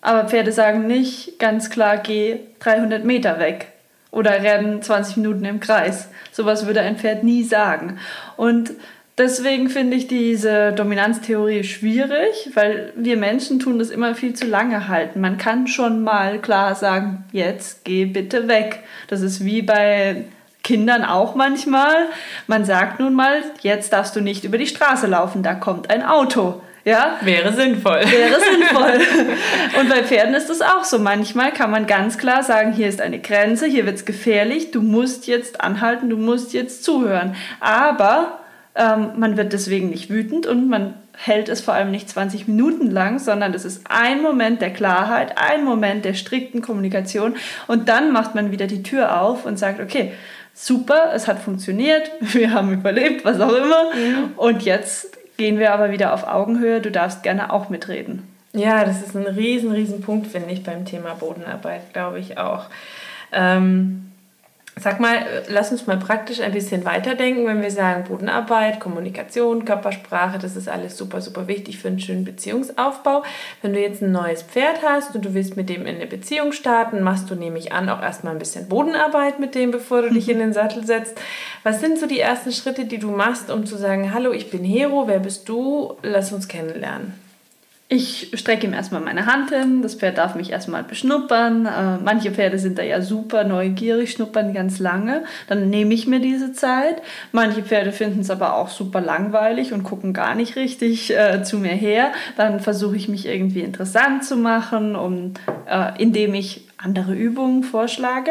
Aber 0.00 0.28
Pferde 0.28 0.52
sagen 0.52 0.86
nicht 0.86 1.38
ganz 1.38 1.70
klar, 1.70 1.98
geh 1.98 2.38
300 2.60 3.04
Meter 3.04 3.38
weg 3.38 3.68
oder 4.10 4.42
rennen 4.42 4.82
20 4.82 5.18
Minuten 5.18 5.44
im 5.44 5.60
Kreis. 5.60 6.08
Sowas 6.32 6.66
würde 6.66 6.80
ein 6.80 6.96
Pferd 6.96 7.22
nie 7.22 7.44
sagen. 7.44 7.98
Und 8.36 8.72
deswegen 9.20 9.68
finde 9.68 9.96
ich 9.96 10.08
diese 10.08 10.72
Dominanztheorie 10.72 11.62
schwierig, 11.62 12.50
weil 12.54 12.92
wir 12.96 13.16
Menschen 13.16 13.60
tun 13.60 13.78
das 13.78 13.90
immer 13.90 14.14
viel 14.14 14.34
zu 14.34 14.46
lange 14.46 14.88
halten. 14.88 15.20
Man 15.20 15.38
kann 15.38 15.68
schon 15.68 16.02
mal 16.02 16.38
klar 16.38 16.74
sagen, 16.74 17.24
jetzt 17.30 17.84
geh 17.84 18.06
bitte 18.06 18.48
weg. 18.48 18.80
Das 19.08 19.20
ist 19.20 19.44
wie 19.44 19.62
bei 19.62 20.24
Kindern 20.64 21.04
auch 21.04 21.34
manchmal. 21.34 22.06
Man 22.46 22.64
sagt 22.64 22.98
nun 22.98 23.14
mal, 23.14 23.42
jetzt 23.60 23.92
darfst 23.92 24.16
du 24.16 24.20
nicht 24.20 24.44
über 24.44 24.58
die 24.58 24.66
Straße 24.66 25.06
laufen, 25.06 25.42
da 25.42 25.54
kommt 25.54 25.90
ein 25.90 26.02
Auto. 26.02 26.62
Ja? 26.84 27.18
Wäre 27.20 27.52
sinnvoll. 27.52 28.00
Wäre 28.06 28.40
sinnvoll. 28.52 29.00
Und 29.78 29.88
bei 29.90 30.02
Pferden 30.02 30.34
ist 30.34 30.48
es 30.48 30.62
auch 30.62 30.84
so. 30.84 30.98
Manchmal 30.98 31.52
kann 31.52 31.70
man 31.70 31.86
ganz 31.86 32.16
klar 32.16 32.42
sagen, 32.42 32.72
hier 32.72 32.88
ist 32.88 33.00
eine 33.00 33.18
Grenze, 33.18 33.66
hier 33.66 33.84
wird 33.84 33.96
es 33.96 34.04
gefährlich, 34.06 34.70
du 34.70 34.80
musst 34.80 35.26
jetzt 35.26 35.60
anhalten, 35.60 36.08
du 36.08 36.16
musst 36.16 36.54
jetzt 36.54 36.84
zuhören. 36.84 37.36
Aber 37.60 38.39
ähm, 38.74 39.12
man 39.16 39.36
wird 39.36 39.52
deswegen 39.52 39.90
nicht 39.90 40.10
wütend 40.10 40.46
und 40.46 40.68
man 40.68 40.94
hält 41.16 41.48
es 41.48 41.60
vor 41.60 41.74
allem 41.74 41.90
nicht 41.90 42.08
20 42.08 42.48
Minuten 42.48 42.90
lang, 42.90 43.18
sondern 43.18 43.52
es 43.52 43.64
ist 43.64 43.82
ein 43.88 44.22
Moment 44.22 44.62
der 44.62 44.72
Klarheit, 44.72 45.34
ein 45.36 45.64
Moment 45.64 46.04
der 46.04 46.14
strikten 46.14 46.62
Kommunikation 46.62 47.34
und 47.66 47.88
dann 47.88 48.12
macht 48.12 48.34
man 48.34 48.52
wieder 48.52 48.66
die 48.66 48.82
Tür 48.82 49.20
auf 49.20 49.44
und 49.44 49.58
sagt, 49.58 49.80
okay, 49.80 50.12
super, 50.54 51.12
es 51.14 51.28
hat 51.28 51.40
funktioniert, 51.40 52.10
wir 52.20 52.52
haben 52.52 52.72
überlebt, 52.72 53.24
was 53.24 53.40
auch 53.40 53.54
immer. 53.54 53.94
Mhm. 53.94 54.32
Und 54.36 54.62
jetzt 54.62 55.18
gehen 55.36 55.58
wir 55.58 55.72
aber 55.72 55.90
wieder 55.90 56.14
auf 56.14 56.26
Augenhöhe, 56.26 56.80
du 56.80 56.90
darfst 56.90 57.22
gerne 57.22 57.52
auch 57.52 57.68
mitreden. 57.70 58.22
Ja, 58.52 58.84
das 58.84 59.00
ist 59.02 59.14
ein 59.14 59.26
riesen, 59.26 59.70
riesen 59.70 60.00
Punkt, 60.00 60.26
finde 60.26 60.50
ich, 60.50 60.64
beim 60.64 60.84
Thema 60.84 61.14
Bodenarbeit, 61.14 61.92
glaube 61.92 62.18
ich 62.18 62.36
auch. 62.36 62.66
Ähm, 63.32 64.09
Sag 64.76 64.98
mal, 64.98 65.26
lass 65.48 65.72
uns 65.72 65.86
mal 65.86 65.98
praktisch 65.98 66.40
ein 66.40 66.52
bisschen 66.52 66.84
weiterdenken, 66.86 67.46
wenn 67.46 67.60
wir 67.60 67.70
sagen 67.70 68.04
Bodenarbeit, 68.04 68.80
Kommunikation, 68.80 69.66
Körpersprache, 69.66 70.38
das 70.38 70.56
ist 70.56 70.68
alles 70.68 70.96
super, 70.96 71.20
super 71.20 71.48
wichtig 71.48 71.78
für 71.78 71.88
einen 71.88 72.00
schönen 72.00 72.24
Beziehungsaufbau. 72.24 73.22
Wenn 73.60 73.74
du 73.74 73.80
jetzt 73.80 74.00
ein 74.00 74.12
neues 74.12 74.42
Pferd 74.42 74.82
hast 74.82 75.14
und 75.14 75.24
du 75.24 75.34
willst 75.34 75.56
mit 75.56 75.68
dem 75.68 75.82
in 75.82 75.96
eine 75.96 76.06
Beziehung 76.06 76.52
starten, 76.52 77.02
machst 77.02 77.28
du 77.30 77.34
nämlich 77.34 77.72
an 77.72 77.90
auch 77.90 78.00
erstmal 78.00 78.32
ein 78.32 78.38
bisschen 78.38 78.68
Bodenarbeit 78.68 79.38
mit 79.38 79.54
dem, 79.54 79.70
bevor 79.70 80.02
du 80.02 80.10
dich 80.10 80.28
in 80.28 80.38
den 80.38 80.54
Sattel 80.54 80.86
setzt. 80.86 81.20
Was 81.62 81.80
sind 81.80 81.98
so 81.98 82.06
die 82.06 82.20
ersten 82.20 82.52
Schritte, 82.52 82.86
die 82.86 82.98
du 82.98 83.10
machst, 83.10 83.50
um 83.50 83.66
zu 83.66 83.76
sagen, 83.76 84.14
hallo, 84.14 84.32
ich 84.32 84.50
bin 84.50 84.64
Hero, 84.64 85.06
wer 85.06 85.18
bist 85.18 85.48
du? 85.48 85.96
Lass 86.02 86.32
uns 86.32 86.48
kennenlernen. 86.48 87.29
Ich 87.92 88.30
strecke 88.34 88.68
ihm 88.68 88.72
erstmal 88.72 89.00
meine 89.00 89.26
Hand 89.26 89.50
hin, 89.50 89.82
das 89.82 89.96
Pferd 89.96 90.16
darf 90.16 90.36
mich 90.36 90.52
erstmal 90.52 90.84
beschnuppern. 90.84 91.66
Äh, 91.66 91.98
manche 91.98 92.30
Pferde 92.30 92.56
sind 92.60 92.78
da 92.78 92.84
ja 92.84 93.02
super 93.02 93.42
neugierig, 93.42 94.12
schnuppern 94.12 94.54
ganz 94.54 94.78
lange. 94.78 95.24
Dann 95.48 95.70
nehme 95.70 95.92
ich 95.92 96.06
mir 96.06 96.20
diese 96.20 96.52
Zeit. 96.52 97.02
Manche 97.32 97.64
Pferde 97.64 97.90
finden 97.90 98.20
es 98.20 98.30
aber 98.30 98.54
auch 98.54 98.68
super 98.68 99.00
langweilig 99.00 99.72
und 99.72 99.82
gucken 99.82 100.12
gar 100.12 100.36
nicht 100.36 100.54
richtig 100.54 101.10
äh, 101.10 101.42
zu 101.42 101.58
mir 101.58 101.72
her. 101.72 102.12
Dann 102.36 102.60
versuche 102.60 102.94
ich 102.94 103.08
mich 103.08 103.26
irgendwie 103.26 103.62
interessant 103.62 104.24
zu 104.24 104.36
machen, 104.36 104.94
um, 104.94 105.34
äh, 105.68 106.00
indem 106.00 106.34
ich 106.34 106.68
andere 106.76 107.14
Übungen 107.14 107.64
vorschlage. 107.64 108.30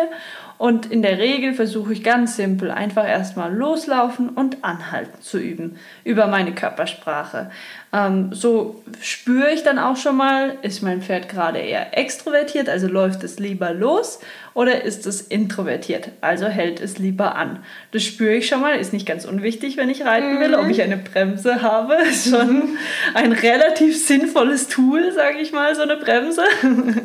Und 0.59 0.91
in 0.91 1.01
der 1.01 1.19
Regel 1.19 1.53
versuche 1.53 1.93
ich 1.93 2.03
ganz 2.03 2.35
simpel 2.35 2.69
einfach 2.69 3.07
erstmal 3.07 3.55
loslaufen 3.55 4.27
und 4.27 4.61
anhalten 4.61 5.21
zu 5.21 5.39
üben 5.39 5.79
über 6.03 6.27
meine 6.27 6.53
Körpersprache. 6.53 7.49
Ähm, 7.93 8.33
so 8.33 8.83
spüre 9.01 9.51
ich 9.51 9.63
dann 9.63 9.79
auch 9.79 9.95
schon 9.95 10.17
mal, 10.17 10.57
ist 10.61 10.83
mein 10.83 11.01
Pferd 11.01 11.29
gerade 11.29 11.59
eher 11.59 11.97
extrovertiert, 11.97 12.67
also 12.67 12.87
läuft 12.87 13.23
es 13.23 13.39
lieber 13.39 13.73
los, 13.73 14.19
oder 14.53 14.83
ist 14.83 15.07
es 15.07 15.21
introvertiert, 15.21 16.09
also 16.19 16.47
hält 16.47 16.81
es 16.81 16.99
lieber 16.99 17.35
an. 17.37 17.63
Das 17.93 18.03
spüre 18.03 18.35
ich 18.35 18.49
schon 18.49 18.59
mal, 18.59 18.77
ist 18.77 18.91
nicht 18.91 19.05
ganz 19.05 19.23
unwichtig, 19.23 19.77
wenn 19.77 19.89
ich 19.89 20.03
reiten 20.03 20.41
will. 20.41 20.49
Mhm. 20.49 20.65
Ob 20.65 20.69
ich 20.69 20.81
eine 20.81 20.97
Bremse 20.97 21.61
habe, 21.61 21.95
ist 22.09 22.29
schon 22.29 22.77
ein 23.13 23.31
relativ 23.31 24.05
sinnvolles 24.05 24.67
Tool, 24.67 25.13
sage 25.13 25.37
ich 25.39 25.53
mal, 25.53 25.73
so 25.73 25.83
eine 25.83 25.95
Bremse. 25.95 26.43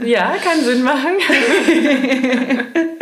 Ja, 0.05 0.35
kann 0.43 0.61
Sinn 0.65 0.83
machen. 0.83 1.13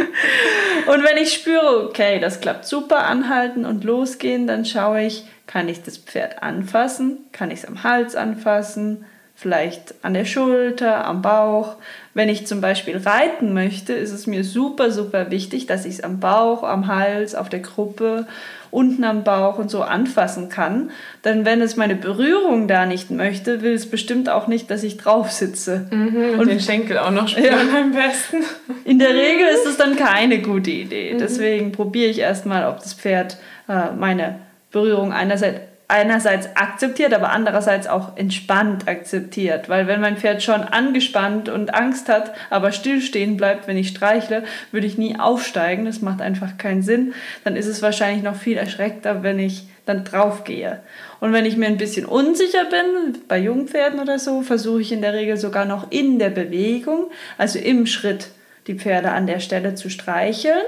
und 0.92 1.04
wenn 1.04 1.16
ich 1.16 1.32
spüre, 1.32 1.86
okay, 1.86 2.18
das 2.20 2.40
klappt 2.40 2.66
super, 2.66 3.06
anhalten 3.06 3.64
und 3.64 3.82
losgehen, 3.82 4.46
dann 4.46 4.64
schaue 4.66 5.04
ich, 5.04 5.24
kann 5.46 5.68
ich 5.68 5.82
das 5.82 5.96
Pferd 5.96 6.42
anfassen? 6.42 7.18
Kann 7.32 7.50
ich 7.50 7.60
es 7.60 7.64
am 7.64 7.82
Hals 7.82 8.14
anfassen? 8.14 9.06
Vielleicht 9.34 9.94
an 10.02 10.12
der 10.12 10.26
Schulter, 10.26 11.06
am 11.06 11.22
Bauch. 11.22 11.76
Wenn 12.12 12.28
ich 12.28 12.46
zum 12.46 12.60
Beispiel 12.60 12.98
reiten 12.98 13.54
möchte, 13.54 13.94
ist 13.94 14.12
es 14.12 14.26
mir 14.26 14.44
super, 14.44 14.90
super 14.90 15.30
wichtig, 15.30 15.66
dass 15.66 15.86
ich 15.86 15.94
es 15.94 16.04
am 16.04 16.20
Bauch, 16.20 16.62
am 16.62 16.86
Hals, 16.86 17.34
auf 17.34 17.48
der 17.48 17.60
Gruppe, 17.60 18.26
unten 18.72 19.04
am 19.04 19.22
Bauch 19.22 19.58
und 19.58 19.70
so 19.70 19.82
anfassen 19.82 20.48
kann. 20.48 20.90
Denn 21.24 21.44
wenn 21.44 21.60
es 21.60 21.76
meine 21.76 21.94
Berührung 21.94 22.66
da 22.66 22.86
nicht 22.86 23.10
möchte, 23.10 23.62
will 23.62 23.74
es 23.74 23.88
bestimmt 23.88 24.30
auch 24.30 24.48
nicht, 24.48 24.70
dass 24.70 24.82
ich 24.82 24.96
drauf 24.96 25.30
sitze. 25.30 25.86
Mhm, 25.90 26.16
und, 26.32 26.40
und, 26.40 26.48
den 26.48 26.58
Schenkel 26.58 26.98
auch 26.98 27.10
noch 27.10 27.28
spüren 27.28 27.68
ja. 27.72 27.80
am 27.80 27.92
besten. 27.92 28.38
In 28.84 28.98
der 28.98 29.10
Regel 29.10 29.46
ist 29.46 29.66
es 29.66 29.76
dann 29.76 29.94
keine 29.94 30.40
gute 30.40 30.70
Idee. 30.70 31.12
Mhm. 31.12 31.18
Deswegen 31.18 31.70
probiere 31.70 32.10
ich 32.10 32.18
erstmal, 32.18 32.66
ob 32.66 32.78
das 32.78 32.94
Pferd 32.94 33.36
äh, 33.68 33.92
meine 33.96 34.36
Berührung 34.70 35.12
einerseits 35.12 35.60
einerseits 35.92 36.56
akzeptiert, 36.56 37.12
aber 37.12 37.30
andererseits 37.30 37.86
auch 37.86 38.16
entspannt 38.16 38.88
akzeptiert. 38.88 39.68
Weil 39.68 39.86
wenn 39.86 40.00
mein 40.00 40.16
Pferd 40.16 40.42
schon 40.42 40.62
angespannt 40.62 41.50
und 41.50 41.74
Angst 41.74 42.08
hat, 42.08 42.32
aber 42.48 42.72
stillstehen 42.72 43.36
bleibt, 43.36 43.68
wenn 43.68 43.76
ich 43.76 43.88
streichle, 43.88 44.44
würde 44.70 44.86
ich 44.86 44.96
nie 44.96 45.20
aufsteigen. 45.20 45.84
Das 45.84 46.00
macht 46.00 46.22
einfach 46.22 46.56
keinen 46.56 46.82
Sinn. 46.82 47.12
Dann 47.44 47.56
ist 47.56 47.66
es 47.66 47.82
wahrscheinlich 47.82 48.22
noch 48.22 48.36
viel 48.36 48.56
erschreckter, 48.56 49.22
wenn 49.22 49.38
ich 49.38 49.66
dann 49.84 50.04
drauf 50.04 50.44
gehe. 50.44 50.80
Und 51.20 51.34
wenn 51.34 51.44
ich 51.44 51.58
mir 51.58 51.66
ein 51.66 51.76
bisschen 51.76 52.06
unsicher 52.06 52.64
bin, 52.64 53.18
bei 53.28 53.38
Jungpferden 53.38 54.00
oder 54.00 54.18
so, 54.18 54.40
versuche 54.40 54.80
ich 54.80 54.92
in 54.92 55.02
der 55.02 55.12
Regel 55.12 55.36
sogar 55.36 55.66
noch 55.66 55.90
in 55.90 56.18
der 56.18 56.30
Bewegung, 56.30 57.10
also 57.36 57.58
im 57.58 57.86
Schritt, 57.86 58.28
die 58.66 58.76
Pferde 58.76 59.10
an 59.10 59.26
der 59.26 59.40
Stelle 59.40 59.74
zu 59.74 59.90
streicheln. 59.90 60.62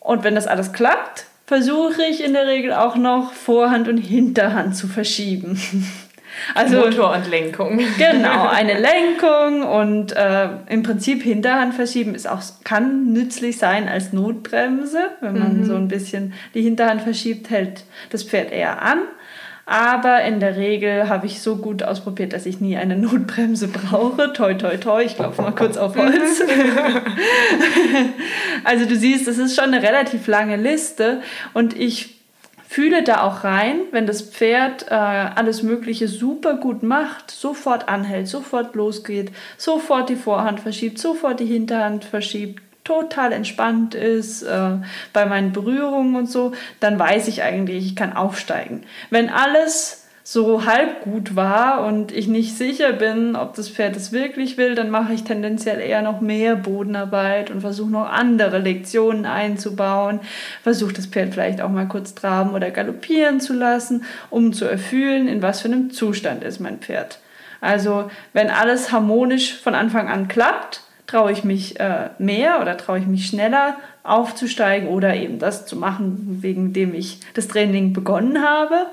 Und 0.00 0.24
wenn 0.24 0.34
das 0.34 0.46
alles 0.46 0.72
klappt, 0.72 1.26
versuche 1.48 2.02
ich 2.02 2.22
in 2.22 2.34
der 2.34 2.46
Regel 2.46 2.74
auch 2.74 2.94
noch 2.94 3.32
Vorhand 3.32 3.88
und 3.88 3.96
Hinterhand 3.96 4.76
zu 4.76 4.86
verschieben. 4.86 5.60
Also 6.54 6.76
Motor 6.76 7.16
und 7.16 7.28
Lenkung. 7.28 7.80
Genau, 7.98 8.46
eine 8.46 8.74
Lenkung 8.78 9.62
und 9.62 10.14
äh, 10.14 10.50
im 10.68 10.84
Prinzip 10.84 11.22
Hinterhand 11.22 11.74
verschieben 11.74 12.14
ist 12.14 12.28
auch, 12.28 12.42
kann 12.62 13.12
nützlich 13.12 13.58
sein 13.58 13.88
als 13.88 14.12
Notbremse. 14.12 15.10
Wenn 15.20 15.36
man 15.36 15.56
mhm. 15.56 15.64
so 15.64 15.74
ein 15.74 15.88
bisschen 15.88 16.34
die 16.54 16.62
Hinterhand 16.62 17.02
verschiebt, 17.02 17.50
hält 17.50 17.82
das 18.10 18.22
Pferd 18.22 18.52
eher 18.52 18.82
an. 18.82 18.98
Aber 19.70 20.22
in 20.22 20.40
der 20.40 20.56
Regel 20.56 21.10
habe 21.10 21.26
ich 21.26 21.42
so 21.42 21.56
gut 21.56 21.82
ausprobiert, 21.82 22.32
dass 22.32 22.46
ich 22.46 22.58
nie 22.58 22.78
eine 22.78 22.96
Notbremse 22.96 23.68
brauche. 23.68 24.32
Toi, 24.32 24.54
toi, 24.54 24.78
toi. 24.78 25.04
Ich 25.04 25.14
klopfe 25.14 25.42
mal 25.42 25.50
kurz 25.50 25.76
auf 25.76 25.94
Holz. 25.94 26.40
also 28.64 28.86
du 28.86 28.96
siehst, 28.96 29.28
das 29.28 29.36
ist 29.36 29.54
schon 29.54 29.66
eine 29.66 29.82
relativ 29.82 30.26
lange 30.26 30.56
Liste 30.56 31.20
und 31.52 31.78
ich 31.78 32.22
fühle 32.66 33.02
da 33.02 33.24
auch 33.24 33.44
rein, 33.44 33.80
wenn 33.90 34.06
das 34.06 34.22
Pferd 34.22 34.86
äh, 34.88 34.94
alles 34.94 35.62
Mögliche 35.62 36.08
super 36.08 36.54
gut 36.54 36.82
macht, 36.82 37.30
sofort 37.30 37.90
anhält, 37.90 38.26
sofort 38.26 38.74
losgeht, 38.74 39.32
sofort 39.58 40.08
die 40.08 40.16
Vorhand 40.16 40.60
verschiebt, 40.60 40.98
sofort 40.98 41.40
die 41.40 41.46
Hinterhand 41.46 42.06
verschiebt, 42.06 42.62
total 42.88 43.32
entspannt 43.32 43.94
ist 43.94 44.42
äh, 44.42 44.70
bei 45.12 45.26
meinen 45.26 45.52
Berührungen 45.52 46.16
und 46.16 46.30
so, 46.30 46.52
dann 46.80 46.98
weiß 46.98 47.28
ich 47.28 47.42
eigentlich, 47.42 47.84
ich 47.84 47.96
kann 47.96 48.14
aufsteigen. 48.14 48.84
Wenn 49.10 49.28
alles 49.28 50.06
so 50.24 50.64
halb 50.66 51.02
gut 51.02 51.36
war 51.36 51.86
und 51.86 52.12
ich 52.12 52.28
nicht 52.28 52.56
sicher 52.56 52.92
bin, 52.92 53.36
ob 53.36 53.54
das 53.54 53.68
Pferd 53.68 53.96
es 53.96 54.12
wirklich 54.12 54.56
will, 54.56 54.74
dann 54.74 54.90
mache 54.90 55.12
ich 55.12 55.24
tendenziell 55.24 55.80
eher 55.80 56.02
noch 56.02 56.20
mehr 56.20 56.56
Bodenarbeit 56.56 57.50
und 57.50 57.60
versuche 57.60 57.90
noch 57.90 58.10
andere 58.10 58.58
Lektionen 58.58 59.26
einzubauen. 59.26 60.20
Versuche 60.62 60.92
das 60.94 61.06
Pferd 61.06 61.32
vielleicht 61.32 61.60
auch 61.60 61.70
mal 61.70 61.88
kurz 61.88 62.14
traben 62.14 62.50
oder 62.50 62.70
galoppieren 62.70 63.40
zu 63.40 63.54
lassen, 63.54 64.04
um 64.28 64.52
zu 64.52 64.64
erfühlen, 64.64 65.28
in 65.28 65.40
was 65.40 65.60
für 65.60 65.68
einem 65.68 65.90
Zustand 65.90 66.42
ist 66.42 66.60
mein 66.60 66.78
Pferd. 66.78 67.20
Also 67.60 68.10
wenn 68.32 68.50
alles 68.50 68.92
harmonisch 68.92 69.54
von 69.58 69.74
Anfang 69.74 70.08
an 70.08 70.28
klappt, 70.28 70.82
traue 71.08 71.32
ich 71.32 71.42
mich 71.42 71.80
äh, 71.80 72.10
mehr 72.18 72.60
oder 72.60 72.76
traue 72.76 73.00
ich 73.00 73.06
mich 73.06 73.26
schneller 73.26 73.76
aufzusteigen 74.04 74.88
oder 74.88 75.16
eben 75.16 75.40
das 75.40 75.66
zu 75.66 75.74
machen, 75.74 76.38
wegen 76.42 76.72
dem 76.72 76.94
ich 76.94 77.18
das 77.34 77.48
Training 77.48 77.92
begonnen 77.92 78.44
habe. 78.44 78.86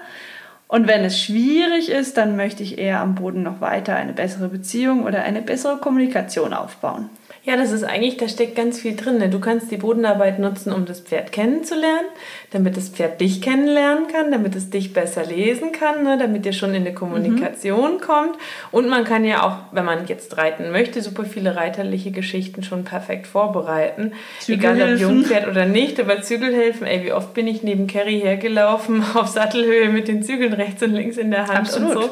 Und 0.68 0.88
wenn 0.88 1.04
es 1.04 1.22
schwierig 1.22 1.90
ist, 1.90 2.18
dann 2.18 2.36
möchte 2.36 2.64
ich 2.64 2.80
eher 2.80 3.02
am 3.02 3.14
Boden 3.14 3.44
noch 3.44 3.62
weiter 3.62 3.96
eine 3.96 4.14
bessere 4.14 4.48
Beziehung 4.48 5.04
oder 5.04 5.22
eine 5.22 5.44
bessere 5.44 5.78
Kommunikation 5.78 6.54
aufbauen. 6.54 7.10
Ja, 7.46 7.58
das 7.58 7.72
ist 7.72 7.84
eigentlich, 7.84 8.18
da 8.18 8.28
steckt 8.28 8.56
ganz 8.56 8.80
viel 8.82 8.96
drin. 8.96 9.20
Ne? 9.20 9.30
Du 9.30 9.40
kannst 9.40 9.70
die 9.70 9.78
Bodenarbeit 9.78 10.40
nutzen, 10.40 10.74
um 10.74 10.86
das 10.86 11.00
Pferd 11.00 11.32
kennenzulernen, 11.32 12.08
damit 12.50 12.76
das 12.76 12.90
Pferd 12.90 13.22
dich 13.22 13.40
kennenlernen 13.40 14.08
kann, 14.08 14.32
damit 14.32 14.56
es 14.56 14.72
dich 14.72 14.94
besser 14.94 15.24
lesen 15.24 15.72
kann, 15.72 16.04
ne? 16.04 16.18
damit 16.18 16.44
ihr 16.48 16.54
schon 16.54 16.72
in 16.72 16.82
eine 16.82 16.96
Kommunikation 16.96 17.96
mhm. 17.96 18.02
kommt. 18.02 18.38
Und 18.72 18.90
man 18.90 19.04
kann 19.04 19.24
ja 19.26 19.44
auch, 19.44 19.58
wenn 19.76 19.86
man 19.86 20.08
jetzt 20.08 20.36
reiten 20.38 20.72
möchte, 20.72 21.04
super 21.04 21.24
viele 21.24 21.56
reiterliche 21.56 22.10
Geschichten 22.10 22.64
schon 22.64 22.84
perfekt 22.84 23.28
vorbereiten. 23.28 24.14
Egal 24.48 24.94
ob 24.94 25.00
Jungpferd 25.00 25.48
oder 25.48 25.68
nicht, 25.68 26.00
aber 26.00 26.24
Zügelhilfen, 26.24 26.88
ey, 26.88 27.04
wie 27.04 27.12
oft 27.12 27.36
bin 27.36 27.46
ich 27.46 27.62
neben 27.62 27.86
Carrie 27.86 28.22
hergelaufen 28.22 29.04
auf 29.14 29.28
Sattelhöhe 29.28 29.90
mit 29.90 30.08
den 30.08 30.24
Zügeln 30.24 30.54
rechts 30.54 30.82
und 30.82 30.94
links 30.94 31.18
in 31.18 31.30
der 31.30 31.48
Hand 31.48 31.60
Absolut. 31.60 31.96
und 31.96 32.02
so 32.02 32.10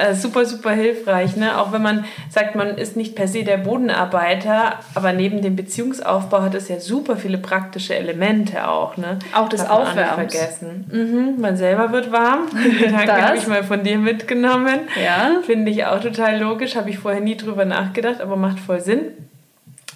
äh, 0.00 0.14
super, 0.14 0.44
super 0.44 0.70
hilfreich. 0.70 1.36
Ne? 1.36 1.58
Auch 1.58 1.72
wenn 1.72 1.82
man 1.82 2.04
sagt, 2.28 2.54
man 2.54 2.78
ist 2.78 2.96
nicht 2.96 3.14
per 3.14 3.28
se 3.28 3.44
der 3.44 3.58
Bodenarbeiter, 3.58 4.74
aber 4.94 5.12
neben 5.12 5.42
dem 5.42 5.56
Beziehungsaufbau 5.56 6.42
hat 6.42 6.54
es 6.54 6.68
ja 6.68 6.80
super 6.80 7.16
viele 7.16 7.38
praktische 7.38 7.94
Elemente 7.94 8.68
auch. 8.68 8.96
Ne? 8.96 9.18
Auch 9.34 9.48
das 9.48 9.68
Aufwärmen. 9.68 10.28
vergessen. 10.28 10.90
Mhm, 10.90 11.40
man 11.40 11.56
selber 11.56 11.92
wird 11.92 12.10
warm. 12.12 12.48
Den 12.52 12.78
Gedanken 12.78 13.26
habe 13.26 13.36
ich 13.36 13.46
mal 13.46 13.64
von 13.64 13.82
dir 13.82 13.98
mitgenommen. 13.98 14.80
Ja. 15.02 15.40
Finde 15.44 15.70
ich 15.70 15.84
auch 15.84 16.00
total 16.00 16.40
logisch. 16.40 16.76
Habe 16.76 16.90
ich 16.90 16.98
vorher 16.98 17.20
nie 17.20 17.36
drüber 17.36 17.64
nachgedacht, 17.64 18.20
aber 18.20 18.36
macht 18.36 18.60
voll 18.60 18.80
Sinn. 18.80 19.29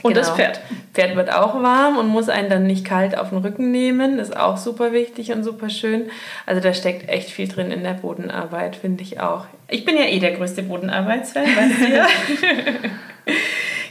Und 0.04 0.12
genau. 0.12 0.26
das 0.26 0.36
Pferd. 0.36 0.60
Pferd 0.92 1.16
wird 1.16 1.32
auch 1.32 1.54
warm 1.62 1.96
und 1.96 2.08
muss 2.08 2.28
einen 2.28 2.50
dann 2.50 2.66
nicht 2.66 2.84
kalt 2.84 3.16
auf 3.16 3.30
den 3.30 3.38
Rücken 3.38 3.70
nehmen. 3.70 4.18
Ist 4.18 4.36
auch 4.36 4.58
super 4.58 4.92
wichtig 4.92 5.32
und 5.32 5.44
super 5.44 5.70
schön. 5.70 6.10
Also 6.44 6.60
da 6.60 6.74
steckt 6.74 7.08
echt 7.08 7.30
viel 7.30 7.48
drin 7.48 7.70
in 7.70 7.82
der 7.84 7.94
Bodenarbeit, 7.94 8.76
finde 8.76 9.02
ich 9.02 9.20
auch. 9.20 9.46
Ich 9.66 9.86
bin 9.86 9.96
ja 9.96 10.04
eh 10.04 10.18
der 10.18 10.32
größte 10.32 10.62
Bodenarbeitsfan, 10.62 11.44
weißt 11.44 11.80
du 11.80 11.94
ja. 11.94 12.06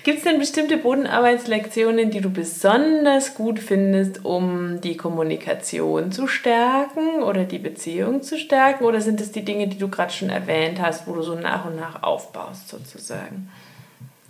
Gibt 0.03 0.19
es 0.19 0.23
denn 0.23 0.37
bestimmte 0.37 0.77
Bodenarbeitslektionen, 0.77 2.11
die 2.11 2.21
du 2.21 2.29
besonders 2.29 3.33
gut 3.33 3.57
findest, 3.57 4.23
um 4.23 4.81
die 4.81 4.95
Kommunikation 4.95 6.11
zu 6.11 6.27
stärken 6.27 7.23
oder 7.23 7.45
die 7.45 7.57
Beziehung 7.57 8.21
zu 8.21 8.37
stärken? 8.37 8.83
Oder 8.83 9.01
sind 9.01 9.19
es 9.19 9.31
die 9.31 9.43
Dinge, 9.43 9.67
die 9.67 9.79
du 9.79 9.87
gerade 9.87 10.13
schon 10.13 10.29
erwähnt 10.29 10.79
hast, 10.79 11.07
wo 11.07 11.15
du 11.15 11.23
so 11.23 11.33
nach 11.33 11.65
und 11.65 11.75
nach 11.75 12.03
aufbaust 12.03 12.69
sozusagen? 12.69 13.49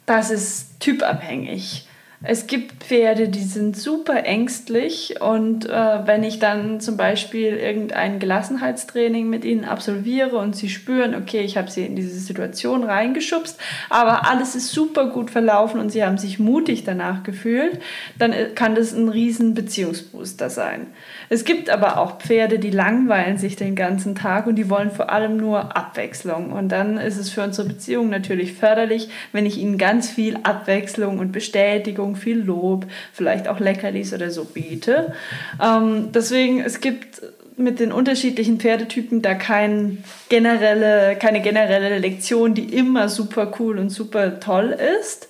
Das 0.05 0.31
ist 0.31 0.79
typabhängig. 0.79 1.87
Es 2.25 2.47
gibt 2.47 2.81
Pferde, 2.85 3.27
die 3.27 3.43
sind 3.43 3.75
super 3.75 4.23
ängstlich 4.23 5.15
und 5.19 5.69
äh, 5.69 6.07
wenn 6.07 6.23
ich 6.23 6.39
dann 6.39 6.79
zum 6.79 6.95
Beispiel 6.95 7.57
irgendein 7.57 8.19
Gelassenheitstraining 8.19 9.29
mit 9.29 9.43
ihnen 9.43 9.65
absolviere 9.65 10.37
und 10.37 10.55
sie 10.55 10.69
spüren, 10.69 11.15
okay, 11.15 11.41
ich 11.41 11.57
habe 11.57 11.69
sie 11.69 11.85
in 11.85 11.97
diese 11.97 12.17
Situation 12.17 12.85
reingeschubst, 12.85 13.59
aber 13.89 14.25
alles 14.29 14.55
ist 14.55 14.69
super 14.69 15.07
gut 15.07 15.31
verlaufen 15.31 15.81
und 15.81 15.89
sie 15.89 16.05
haben 16.05 16.17
sich 16.17 16.39
mutig 16.39 16.85
danach 16.85 17.23
gefühlt, 17.23 17.81
dann 18.17 18.31
äh, 18.31 18.45
kann 18.55 18.73
das 18.73 18.93
ein 18.93 19.09
riesen 19.09 19.53
Beziehungsbooster 19.53 20.49
sein. 20.49 20.87
Es 21.27 21.43
gibt 21.43 21.69
aber 21.69 21.97
auch 21.97 22.19
Pferde, 22.19 22.57
die 22.57 22.69
langweilen 22.69 23.37
sich 23.37 23.57
den 23.57 23.75
ganzen 23.75 24.15
Tag 24.15 24.47
und 24.47 24.55
die 24.55 24.69
wollen 24.69 24.91
vor 24.91 25.09
allem 25.09 25.35
nur 25.35 25.75
Abwechslung. 25.75 26.53
Und 26.53 26.69
dann 26.69 26.97
ist 26.97 27.17
es 27.17 27.29
für 27.29 27.43
unsere 27.43 27.67
Beziehung 27.67 28.09
natürlich 28.09 28.53
förderlich, 28.53 29.09
wenn 29.33 29.45
ich 29.45 29.57
ihnen 29.57 29.77
ganz 29.77 30.09
viel 30.09 30.37
Abwechslung 30.43 31.19
und 31.19 31.33
Bestätigung, 31.33 32.12
viel 32.15 32.39
Lob, 32.39 32.85
vielleicht 33.13 33.47
auch 33.47 33.59
Leckerlis 33.59 34.13
oder 34.13 34.29
so 34.29 34.45
biete. 34.45 35.13
Ähm, 35.61 36.11
deswegen, 36.13 36.61
es 36.61 36.81
gibt 36.81 37.21
mit 37.57 37.79
den 37.79 37.91
unterschiedlichen 37.91 38.59
Pferdetypen 38.59 39.21
da 39.21 39.35
kein 39.35 40.03
generelle, 40.29 41.15
keine 41.15 41.41
generelle 41.41 41.99
Lektion, 41.99 42.53
die 42.53 42.73
immer 42.73 43.09
super 43.09 43.53
cool 43.59 43.77
und 43.79 43.89
super 43.89 44.39
toll 44.39 44.75
ist. 44.99 45.29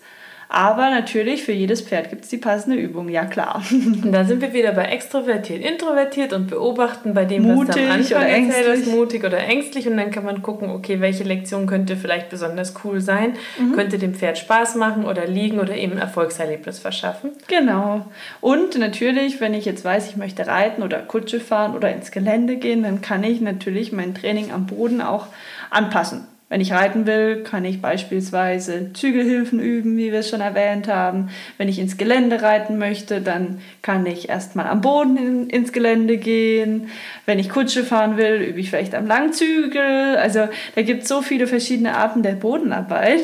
Aber 0.55 0.91
natürlich, 0.91 1.41
für 1.41 1.51
jedes 1.51 1.81
Pferd 1.81 2.11
gibt 2.11 2.25
es 2.25 2.29
die 2.29 2.37
passende 2.37 2.77
Übung, 2.77 3.09
ja 3.09 3.25
klar. 3.25 3.63
Und 3.71 4.11
dann 4.11 4.27
sind 4.27 4.39
wir 4.39 4.53
wieder 4.53 4.71
bei 4.73 4.83
extrovertiert, 4.85 5.65
introvertiert 5.65 6.31
und 6.31 6.45
beobachten 6.45 7.15
bei 7.15 7.25
dem, 7.25 7.41
mutig 7.41 7.69
was 7.89 8.13
am 8.13 8.21
Anfang 8.21 8.21
oder 8.21 8.29
ängstlich. 8.29 8.85
mutig 8.85 9.23
oder 9.23 9.39
ängstlich. 9.39 9.87
Und 9.87 9.97
dann 9.97 10.11
kann 10.11 10.23
man 10.23 10.43
gucken, 10.43 10.69
okay, 10.69 11.01
welche 11.01 11.23
Lektion 11.23 11.65
könnte 11.65 11.97
vielleicht 11.97 12.29
besonders 12.29 12.75
cool 12.83 13.01
sein, 13.01 13.33
mhm. 13.57 13.73
könnte 13.73 13.97
dem 13.97 14.13
Pferd 14.13 14.37
Spaß 14.37 14.75
machen 14.75 15.05
oder 15.05 15.25
liegen 15.25 15.59
oder 15.59 15.75
eben 15.75 15.97
Erfolgserlebnis 15.97 16.77
verschaffen. 16.77 17.31
Genau. 17.47 18.05
Und 18.39 18.77
natürlich, 18.77 19.41
wenn 19.41 19.55
ich 19.55 19.65
jetzt 19.65 19.83
weiß, 19.83 20.07
ich 20.07 20.17
möchte 20.17 20.45
reiten 20.45 20.83
oder 20.83 20.99
Kutsche 20.99 21.39
fahren 21.39 21.75
oder 21.75 21.91
ins 21.91 22.11
Gelände 22.11 22.57
gehen, 22.57 22.83
dann 22.83 23.01
kann 23.01 23.23
ich 23.23 23.41
natürlich 23.41 23.91
mein 23.91 24.13
Training 24.13 24.51
am 24.51 24.67
Boden 24.67 25.01
auch 25.01 25.25
anpassen. 25.71 26.27
Wenn 26.53 26.61
ich 26.61 26.71
reiten 26.71 27.07
will, 27.07 27.41
kann 27.41 27.65
ich 27.65 27.81
beispielsweise 27.81 28.93
Zügelhilfen 28.93 29.59
üben, 29.59 29.97
wie 29.97 30.11
wir 30.11 30.19
es 30.19 30.29
schon 30.29 30.39
erwähnt 30.39 30.87
haben. 30.87 31.29
Wenn 31.57 31.67
ich 31.67 31.79
ins 31.79 31.97
Gelände 31.97 32.43
reiten 32.43 32.77
möchte, 32.77 33.21
dann 33.21 33.59
kann 33.81 34.05
ich 34.05 34.29
erstmal 34.29 34.67
am 34.67 34.81
Boden 34.81 35.17
in, 35.17 35.49
ins 35.49 35.73
Gelände 35.73 36.17
gehen. 36.17 36.91
Wenn 37.25 37.39
ich 37.39 37.49
Kutsche 37.49 37.83
fahren 37.83 38.17
will, 38.17 38.35
übe 38.35 38.59
ich 38.59 38.69
vielleicht 38.69 38.93
am 38.93 39.07
Langzügel. 39.07 40.15
Also 40.17 40.47
da 40.75 40.83
gibt 40.83 41.01
es 41.01 41.09
so 41.09 41.23
viele 41.23 41.47
verschiedene 41.47 41.97
Arten 41.97 42.21
der 42.21 42.33
Bodenarbeit. 42.33 43.23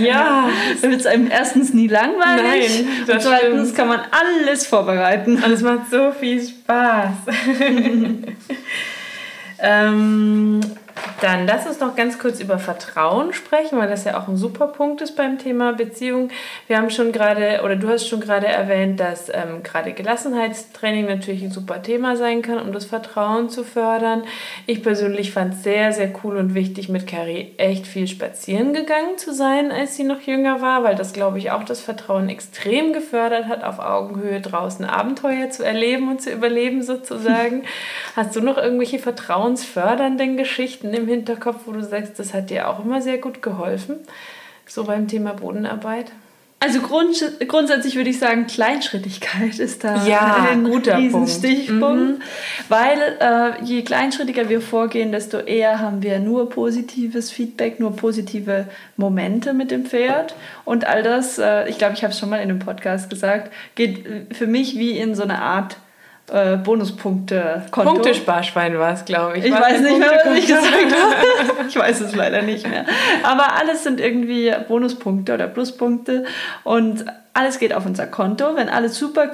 Ja. 0.00 0.48
da 0.82 0.90
wird 0.90 1.02
es 1.02 1.06
einem 1.06 1.30
erstens 1.30 1.72
nie 1.72 1.86
langweilig. 1.86 2.82
Nein, 2.82 2.88
das 3.06 3.14
und 3.14 3.22
zweitens 3.30 3.60
stimmt. 3.68 3.76
kann 3.76 3.86
man 3.86 4.00
alles 4.10 4.66
vorbereiten. 4.66 5.36
Und 5.36 5.52
es 5.52 5.62
macht 5.62 5.88
so 5.88 6.10
viel 6.10 6.42
Spaß. 6.44 7.14
ähm, 9.60 10.60
dann 11.20 11.46
lass 11.46 11.66
uns 11.66 11.80
noch 11.80 11.96
ganz 11.96 12.18
kurz 12.18 12.40
über 12.40 12.58
Vertrauen 12.58 13.32
sprechen, 13.32 13.78
weil 13.78 13.88
das 13.88 14.04
ja 14.04 14.20
auch 14.20 14.28
ein 14.28 14.36
super 14.36 14.66
Punkt 14.66 15.00
ist 15.00 15.16
beim 15.16 15.38
Thema 15.38 15.72
Beziehung. 15.72 16.28
Wir 16.66 16.76
haben 16.76 16.90
schon 16.90 17.10
gerade, 17.10 17.62
oder 17.64 17.76
du 17.76 17.88
hast 17.88 18.06
schon 18.06 18.20
gerade 18.20 18.46
erwähnt, 18.46 19.00
dass 19.00 19.30
ähm, 19.30 19.62
gerade 19.62 19.92
Gelassenheitstraining 19.92 21.06
natürlich 21.06 21.42
ein 21.42 21.50
super 21.50 21.82
Thema 21.82 22.16
sein 22.16 22.42
kann, 22.42 22.60
um 22.60 22.72
das 22.72 22.84
Vertrauen 22.84 23.48
zu 23.48 23.64
fördern. 23.64 24.24
Ich 24.66 24.82
persönlich 24.82 25.32
fand 25.32 25.54
es 25.54 25.62
sehr, 25.62 25.92
sehr 25.92 26.12
cool 26.22 26.36
und 26.36 26.54
wichtig, 26.54 26.90
mit 26.90 27.06
Carrie 27.06 27.54
echt 27.56 27.86
viel 27.86 28.08
spazieren 28.08 28.74
gegangen 28.74 29.16
zu 29.16 29.32
sein, 29.32 29.72
als 29.72 29.96
sie 29.96 30.04
noch 30.04 30.20
jünger 30.20 30.60
war, 30.60 30.84
weil 30.84 30.96
das, 30.96 31.14
glaube 31.14 31.38
ich, 31.38 31.50
auch 31.50 31.64
das 31.64 31.80
Vertrauen 31.80 32.28
extrem 32.28 32.92
gefördert 32.92 33.46
hat, 33.46 33.64
auf 33.64 33.78
Augenhöhe 33.78 34.40
draußen 34.42 34.84
Abenteuer 34.84 35.48
zu 35.48 35.64
erleben 35.64 36.10
und 36.10 36.20
zu 36.20 36.30
überleben 36.30 36.82
sozusagen. 36.82 37.62
Hast 38.16 38.36
du 38.36 38.40
noch 38.40 38.58
irgendwelche 38.58 38.98
vertrauensfördernden 38.98 40.36
Geschichten 40.36 40.92
im 40.92 41.05
Hinterkopf, 41.06 41.62
wo 41.66 41.72
du 41.72 41.82
sagst, 41.82 42.18
das 42.18 42.34
hat 42.34 42.50
dir 42.50 42.68
auch 42.68 42.84
immer 42.84 43.02
sehr 43.02 43.18
gut 43.18 43.42
geholfen, 43.42 43.96
so 44.66 44.84
beim 44.84 45.08
Thema 45.08 45.32
Bodenarbeit? 45.34 46.12
Also 46.58 46.80
grund, 46.80 47.22
grundsätzlich 47.48 47.96
würde 47.96 48.08
ich 48.08 48.18
sagen, 48.18 48.46
Kleinschrittigkeit 48.46 49.58
ist 49.58 49.84
da 49.84 50.06
ja, 50.06 50.48
ein 50.50 50.64
guter 50.64 50.98
Stichpunkt, 51.26 52.18
mhm. 52.18 52.22
weil 52.70 52.98
äh, 53.20 53.62
je 53.62 53.82
kleinschrittiger 53.82 54.48
wir 54.48 54.62
vorgehen, 54.62 55.12
desto 55.12 55.36
eher 55.36 55.80
haben 55.80 56.02
wir 56.02 56.18
nur 56.18 56.48
positives 56.48 57.30
Feedback, 57.30 57.78
nur 57.78 57.94
positive 57.94 58.66
Momente 58.96 59.52
mit 59.52 59.70
dem 59.70 59.84
Pferd 59.84 60.34
und 60.64 60.86
all 60.86 61.02
das, 61.02 61.38
äh, 61.38 61.68
ich 61.68 61.76
glaube, 61.76 61.92
ich 61.94 62.02
habe 62.02 62.12
es 62.12 62.18
schon 62.18 62.30
mal 62.30 62.36
in 62.36 62.48
einem 62.48 62.58
Podcast 62.58 63.10
gesagt, 63.10 63.52
geht 63.74 64.06
für 64.32 64.46
mich 64.46 64.78
wie 64.78 64.98
in 64.98 65.14
so 65.14 65.24
eine 65.24 65.42
Art 65.42 65.76
äh, 66.32 66.56
Bonuspunkte-Konto. 66.56 67.92
Punktesparschwein 67.92 68.78
war 68.78 68.92
es, 68.92 69.04
glaube 69.04 69.38
ich. 69.38 69.44
Ich 69.44 69.52
weiß 69.52 69.80
nicht 69.80 69.98
mehr, 69.98 70.22
was 70.24 70.38
ich 70.38 70.46
gesagt 70.46 70.66
habe. 70.66 71.68
ich 71.68 71.76
weiß 71.76 72.00
es 72.00 72.14
leider 72.14 72.42
nicht 72.42 72.68
mehr. 72.68 72.84
Aber 73.22 73.54
alles 73.56 73.84
sind 73.84 74.00
irgendwie 74.00 74.52
Bonuspunkte 74.66 75.34
oder 75.34 75.46
Pluspunkte 75.46 76.24
und 76.64 77.04
alles 77.32 77.58
geht 77.58 77.72
auf 77.72 77.86
unser 77.86 78.06
Konto. 78.06 78.56
Wenn 78.56 78.68
alles 78.68 78.98
super 78.98 79.30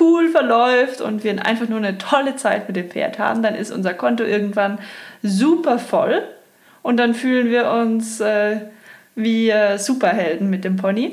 cool 0.00 0.28
verläuft 0.30 1.00
und 1.00 1.22
wir 1.22 1.44
einfach 1.44 1.68
nur 1.68 1.78
eine 1.78 1.98
tolle 1.98 2.36
Zeit 2.36 2.66
mit 2.66 2.76
dem 2.76 2.90
Pferd 2.90 3.18
haben, 3.18 3.42
dann 3.42 3.54
ist 3.54 3.70
unser 3.70 3.94
Konto 3.94 4.24
irgendwann 4.24 4.78
super 5.22 5.78
voll 5.78 6.22
und 6.82 6.96
dann 6.96 7.14
fühlen 7.14 7.50
wir 7.50 7.70
uns 7.70 8.20
äh, 8.20 8.60
wie 9.14 9.50
äh, 9.50 9.78
Superhelden 9.78 10.48
mit 10.48 10.64
dem 10.64 10.76
Pony. 10.76 11.10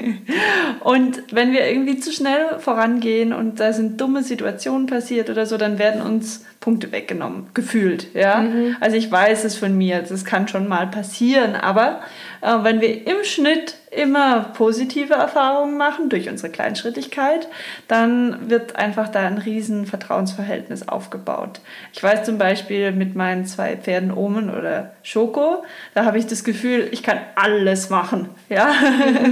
und 0.80 1.22
wenn 1.30 1.52
wir 1.52 1.68
irgendwie 1.68 1.98
zu 1.98 2.10
schnell 2.12 2.58
vorangehen 2.58 3.32
und 3.32 3.60
da 3.60 3.72
sind 3.72 4.00
dumme 4.00 4.22
Situationen 4.22 4.86
passiert 4.86 5.30
oder 5.30 5.46
so, 5.46 5.56
dann 5.56 5.78
werden 5.78 6.02
uns 6.02 6.44
Punkte 6.58 6.90
weggenommen, 6.90 7.46
gefühlt. 7.54 8.12
Ja? 8.14 8.40
Mhm. 8.40 8.76
Also 8.80 8.96
ich 8.96 9.10
weiß 9.10 9.44
es 9.44 9.56
von 9.56 9.76
mir, 9.76 10.02
das 10.02 10.24
kann 10.24 10.48
schon 10.48 10.66
mal 10.66 10.88
passieren, 10.88 11.54
aber 11.54 12.00
äh, 12.42 12.64
wenn 12.64 12.80
wir 12.80 13.06
im 13.06 13.24
Schnitt 13.24 13.76
immer 13.90 14.40
positive 14.54 15.14
Erfahrungen 15.14 15.76
machen 15.76 16.08
durch 16.08 16.28
unsere 16.28 16.50
Kleinschrittigkeit, 16.50 17.46
dann 17.88 18.50
wird 18.50 18.74
einfach 18.76 19.08
da 19.08 19.20
ein 19.20 19.38
riesen 19.38 19.86
Vertrauensverhältnis 19.86 20.88
aufgebaut. 20.88 21.60
Ich 21.92 22.02
weiß 22.02 22.24
zum 22.24 22.38
Beispiel 22.38 22.92
mit 22.92 23.14
meinen 23.14 23.44
zwei 23.44 23.76
Pferden 23.76 24.10
Omen 24.10 24.50
oder 24.50 24.92
Schoko, 25.02 25.62
da 25.94 26.04
habe 26.04 26.18
ich 26.18 26.26
das 26.26 26.42
Gefühl, 26.42 26.88
ich 26.90 27.02
kann 27.02 27.20
alles 27.36 27.90
machen. 27.90 28.30
Ja? 28.48 28.72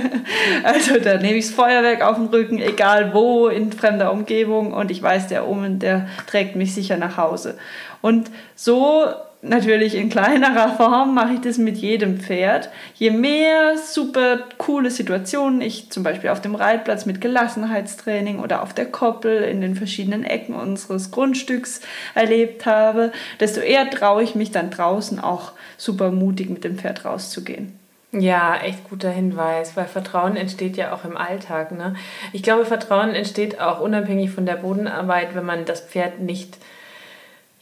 also 0.62 1.00
da 1.00 1.16
nehme 1.16 1.38
ich 1.38 1.46
das 1.46 1.54
Feuerwerk 1.54 2.02
auf 2.02 2.16
den 2.16 2.26
Rücken, 2.26 2.58
egal 2.60 3.14
wo, 3.14 3.48
in 3.48 3.72
fremder 3.72 4.12
Umgebung 4.12 4.72
und 4.72 4.90
ich 4.90 5.02
weiß, 5.02 5.28
der 5.28 5.48
Omen, 5.48 5.78
der 5.78 6.06
trägt 6.26 6.54
mich 6.54 6.74
sicher 6.74 6.98
nach 6.98 7.16
Hause. 7.16 7.56
Und 8.02 8.30
so 8.54 9.06
natürlich 9.42 9.94
in 9.94 10.10
kleinerer 10.10 10.76
Form 10.76 11.14
mache 11.14 11.34
ich 11.34 11.40
das 11.40 11.58
mit 11.58 11.76
jedem 11.78 12.18
Pferd. 12.20 12.70
Je 12.94 13.10
mehr 13.10 13.76
super 13.78 14.40
coole 14.58 14.90
Situationen 14.90 15.60
ich 15.60 15.90
zum 15.90 16.02
Beispiel 16.02 16.30
auf 16.30 16.40
dem 16.40 16.54
Reitplatz 16.54 17.06
mit 17.06 17.20
Gelassenheitstraining 17.20 18.40
oder 18.40 18.62
auf 18.62 18.74
der 18.74 18.86
Koppel 18.86 19.42
in 19.42 19.60
den 19.60 19.74
verschiedenen 19.74 20.24
Ecken 20.24 20.54
unseres 20.54 21.10
Grundstücks 21.10 21.80
erlebt 22.14 22.66
habe, 22.66 23.12
desto 23.40 23.60
eher 23.60 23.88
traue 23.90 24.22
ich 24.22 24.34
mich 24.34 24.50
dann 24.50 24.70
draußen 24.70 25.18
auch 25.20 25.52
super 25.76 26.10
mutig 26.10 26.50
mit 26.50 26.64
dem 26.64 26.78
Pferd 26.78 27.04
rauszugehen. 27.04 27.78
Ja, 28.12 28.56
echt 28.56 28.88
guter 28.90 29.10
Hinweis, 29.10 29.76
weil 29.76 29.84
Vertrauen 29.84 30.34
entsteht 30.34 30.76
ja 30.76 30.92
auch 30.92 31.04
im 31.04 31.16
Alltag. 31.16 31.70
Ne? 31.70 31.94
Ich 32.32 32.42
glaube, 32.42 32.64
Vertrauen 32.66 33.14
entsteht 33.14 33.60
auch 33.60 33.80
unabhängig 33.80 34.30
von 34.30 34.46
der 34.46 34.56
Bodenarbeit, 34.56 35.36
wenn 35.36 35.46
man 35.46 35.64
das 35.64 35.80
Pferd 35.80 36.18
nicht 36.18 36.58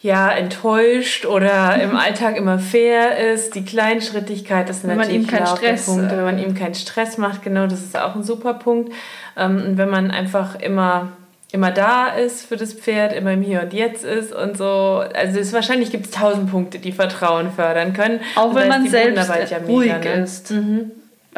ja, 0.00 0.30
enttäuscht 0.30 1.26
oder 1.26 1.80
im 1.80 1.96
Alltag 1.96 2.36
immer 2.36 2.58
fair 2.58 3.32
ist. 3.32 3.54
Die 3.54 3.64
Kleinschrittigkeit, 3.64 4.68
das 4.68 4.82
sind 4.82 4.90
wenn 4.90 4.98
natürlich 4.98 5.26
man 5.26 5.32
ihm 5.32 5.44
keinen 5.44 5.56
Stress, 5.56 5.86
Punkte. 5.86 6.16
Wenn 6.16 6.24
man 6.24 6.38
ihm 6.38 6.54
keinen 6.54 6.74
Stress 6.74 7.18
macht, 7.18 7.42
genau, 7.42 7.66
das 7.66 7.82
ist 7.82 7.98
auch 7.98 8.14
ein 8.14 8.22
super 8.22 8.54
Punkt. 8.54 8.92
Ähm, 9.36 9.62
und 9.66 9.78
wenn 9.78 9.90
man 9.90 10.10
einfach 10.10 10.60
immer 10.60 11.08
immer 11.50 11.70
da 11.70 12.08
ist 12.08 12.46
für 12.46 12.56
das 12.56 12.74
Pferd, 12.74 13.14
immer 13.14 13.32
im 13.32 13.42
Hier 13.42 13.62
und 13.62 13.72
Jetzt 13.72 14.04
ist 14.04 14.34
und 14.34 14.56
so. 14.56 15.02
Also 15.14 15.38
es, 15.38 15.52
wahrscheinlich 15.52 15.90
gibt 15.90 16.06
es 16.06 16.10
tausend 16.12 16.50
Punkte, 16.50 16.78
die 16.78 16.92
Vertrauen 16.92 17.50
fördern 17.52 17.94
können. 17.94 18.20
Auch 18.36 18.54
wenn 18.54 18.68
man 18.68 18.86
selbst 18.86 19.28
ja 19.28 19.58
ruhig 19.58 19.92
mega, 19.92 20.16
ne? 20.16 20.22
ist. 20.22 20.50
Mhm. 20.50 20.90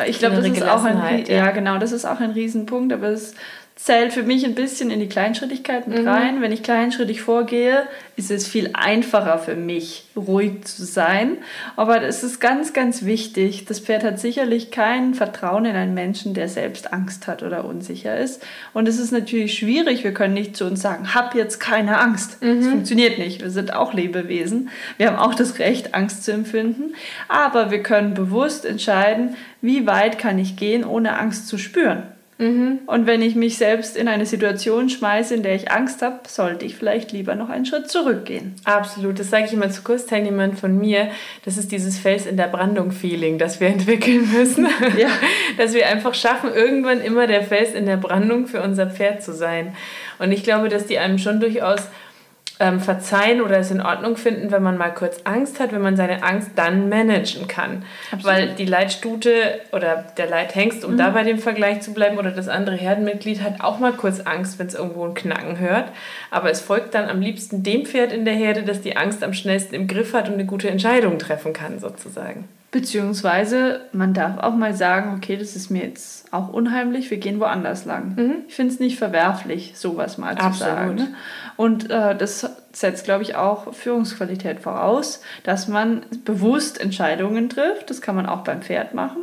Ich 0.06 0.18
glaube, 0.18 0.36
das 0.36 0.46
ist 0.46 0.62
auch 0.62 0.84
ein 0.84 1.24
ja. 1.26 1.36
ja. 1.36 1.50
genau, 1.50 1.78
das 1.78 1.92
ist 1.92 2.04
auch 2.04 2.20
ein 2.20 2.30
Riesenpunkt, 2.30 2.92
aber 2.92 3.08
es 3.08 3.34
zählt 3.82 4.12
für 4.12 4.22
mich 4.22 4.44
ein 4.44 4.54
bisschen 4.54 4.90
in 4.90 5.00
die 5.00 5.08
Kleinschrittigkeit 5.08 5.88
mit 5.88 6.02
mhm. 6.02 6.08
rein. 6.08 6.42
Wenn 6.42 6.52
ich 6.52 6.62
kleinschrittig 6.62 7.22
vorgehe, 7.22 7.86
ist 8.14 8.30
es 8.30 8.46
viel 8.46 8.70
einfacher 8.74 9.38
für 9.38 9.56
mich, 9.56 10.04
ruhig 10.14 10.64
zu 10.64 10.84
sein. 10.84 11.38
Aber 11.76 12.02
es 12.02 12.22
ist 12.22 12.40
ganz, 12.40 12.74
ganz 12.74 13.06
wichtig. 13.06 13.64
Das 13.64 13.80
Pferd 13.80 14.04
hat 14.04 14.20
sicherlich 14.20 14.70
kein 14.70 15.14
Vertrauen 15.14 15.64
in 15.64 15.76
einen 15.76 15.94
Menschen, 15.94 16.34
der 16.34 16.50
selbst 16.50 16.92
Angst 16.92 17.26
hat 17.26 17.42
oder 17.42 17.64
unsicher 17.64 18.18
ist. 18.18 18.44
Und 18.74 18.86
es 18.86 18.98
ist 18.98 19.12
natürlich 19.12 19.54
schwierig. 19.54 20.04
Wir 20.04 20.12
können 20.12 20.34
nicht 20.34 20.58
zu 20.58 20.66
uns 20.66 20.82
sagen, 20.82 21.14
hab 21.14 21.34
jetzt 21.34 21.58
keine 21.58 22.00
Angst. 22.00 22.42
Mhm. 22.42 22.58
Das 22.58 22.68
funktioniert 22.68 23.18
nicht. 23.18 23.40
Wir 23.40 23.50
sind 23.50 23.72
auch 23.72 23.94
Lebewesen. 23.94 24.68
Wir 24.98 25.06
haben 25.06 25.16
auch 25.16 25.34
das 25.34 25.58
Recht, 25.58 25.94
Angst 25.94 26.24
zu 26.24 26.32
empfinden. 26.32 26.92
Aber 27.28 27.70
wir 27.70 27.82
können 27.82 28.12
bewusst 28.12 28.66
entscheiden, 28.66 29.36
wie 29.62 29.86
weit 29.86 30.18
kann 30.18 30.38
ich 30.38 30.56
gehen, 30.56 30.84
ohne 30.84 31.18
Angst 31.18 31.48
zu 31.48 31.56
spüren. 31.56 32.02
Mhm. 32.40 32.80
Und 32.86 33.06
wenn 33.06 33.20
ich 33.20 33.36
mich 33.36 33.58
selbst 33.58 33.98
in 33.98 34.08
eine 34.08 34.24
Situation 34.24 34.88
schmeiße, 34.88 35.34
in 35.34 35.42
der 35.42 35.54
ich 35.54 35.70
Angst 35.70 36.00
habe, 36.00 36.20
sollte 36.26 36.64
ich 36.64 36.74
vielleicht 36.74 37.12
lieber 37.12 37.34
noch 37.34 37.50
einen 37.50 37.66
Schritt 37.66 37.90
zurückgehen. 37.90 38.54
Absolut, 38.64 39.18
das 39.18 39.28
sage 39.28 39.44
ich 39.44 39.52
immer 39.52 39.70
zu 39.70 39.82
Kursteilnehmern 39.82 40.56
von 40.56 40.78
mir. 40.78 41.10
Das 41.44 41.58
ist 41.58 41.70
dieses 41.70 41.98
Fels 41.98 42.24
in 42.24 42.38
der 42.38 42.48
Brandung-Feeling, 42.48 43.38
das 43.38 43.60
wir 43.60 43.68
entwickeln 43.68 44.30
müssen. 44.32 44.66
Ja. 44.96 45.08
Dass 45.58 45.74
wir 45.74 45.86
einfach 45.86 46.14
schaffen, 46.14 46.50
irgendwann 46.54 47.00
immer 47.00 47.26
der 47.26 47.42
Fels 47.42 47.74
in 47.74 47.84
der 47.84 47.98
Brandung 47.98 48.46
für 48.46 48.62
unser 48.62 48.86
Pferd 48.86 49.22
zu 49.22 49.34
sein. 49.34 49.74
Und 50.18 50.32
ich 50.32 50.42
glaube, 50.42 50.68
dass 50.68 50.86
die 50.86 50.98
einem 50.98 51.18
schon 51.18 51.40
durchaus 51.40 51.88
ähm, 52.60 52.78
verzeihen 52.78 53.40
oder 53.40 53.58
es 53.58 53.70
in 53.70 53.80
Ordnung 53.80 54.16
finden, 54.16 54.52
wenn 54.52 54.62
man 54.62 54.76
mal 54.76 54.92
kurz 54.92 55.22
Angst 55.24 55.58
hat, 55.58 55.72
wenn 55.72 55.80
man 55.80 55.96
seine 55.96 56.22
Angst 56.22 56.50
dann 56.56 56.88
managen 56.88 57.48
kann. 57.48 57.84
Absolut. 58.12 58.24
Weil 58.24 58.48
die 58.50 58.66
Leitstute 58.66 59.60
oder 59.72 60.04
der 60.16 60.26
Leithengst, 60.26 60.84
um 60.84 60.92
mhm. 60.92 60.98
da 60.98 61.10
bei 61.10 61.24
dem 61.24 61.38
Vergleich 61.38 61.80
zu 61.80 61.94
bleiben, 61.94 62.18
oder 62.18 62.30
das 62.30 62.48
andere 62.48 62.76
Herdenmitglied 62.76 63.42
hat 63.42 63.60
auch 63.60 63.78
mal 63.78 63.92
kurz 63.92 64.20
Angst, 64.20 64.58
wenn 64.58 64.66
es 64.66 64.74
irgendwo 64.74 65.06
ein 65.06 65.14
Knacken 65.14 65.58
hört. 65.58 65.90
Aber 66.30 66.50
es 66.50 66.60
folgt 66.60 66.94
dann 66.94 67.08
am 67.08 67.20
liebsten 67.20 67.62
dem 67.62 67.86
Pferd 67.86 68.12
in 68.12 68.24
der 68.24 68.34
Herde, 68.34 68.62
das 68.62 68.82
die 68.82 68.96
Angst 68.96 69.24
am 69.24 69.32
schnellsten 69.32 69.74
im 69.74 69.86
Griff 69.86 70.12
hat 70.12 70.28
und 70.28 70.34
eine 70.34 70.44
gute 70.44 70.68
Entscheidung 70.68 71.18
treffen 71.18 71.54
kann, 71.54 71.80
sozusagen. 71.80 72.46
Beziehungsweise 72.72 73.80
man 73.92 74.14
darf 74.14 74.38
auch 74.38 74.54
mal 74.54 74.74
sagen, 74.74 75.16
okay, 75.16 75.36
das 75.36 75.56
ist 75.56 75.70
mir 75.70 75.82
jetzt 75.82 76.32
auch 76.32 76.48
unheimlich, 76.50 77.10
wir 77.10 77.18
gehen 77.18 77.40
woanders 77.40 77.84
lang. 77.84 78.14
Mhm. 78.14 78.34
Ich 78.46 78.54
finde 78.54 78.72
es 78.72 78.78
nicht 78.78 78.96
verwerflich, 78.96 79.72
sowas 79.74 80.18
mal 80.18 80.36
zu 80.36 80.44
Absolut. 80.44 80.74
sagen. 80.74 80.94
Ne? 80.94 81.14
Und 81.56 81.90
äh, 81.90 82.16
das 82.16 82.48
setzt, 82.72 83.04
glaube 83.04 83.24
ich, 83.24 83.34
auch 83.34 83.74
Führungsqualität 83.74 84.60
voraus, 84.60 85.20
dass 85.42 85.66
man 85.66 86.06
bewusst 86.24 86.80
Entscheidungen 86.80 87.48
trifft. 87.48 87.90
Das 87.90 88.00
kann 88.00 88.14
man 88.14 88.26
auch 88.26 88.44
beim 88.44 88.62
Pferd 88.62 88.94
machen. 88.94 89.22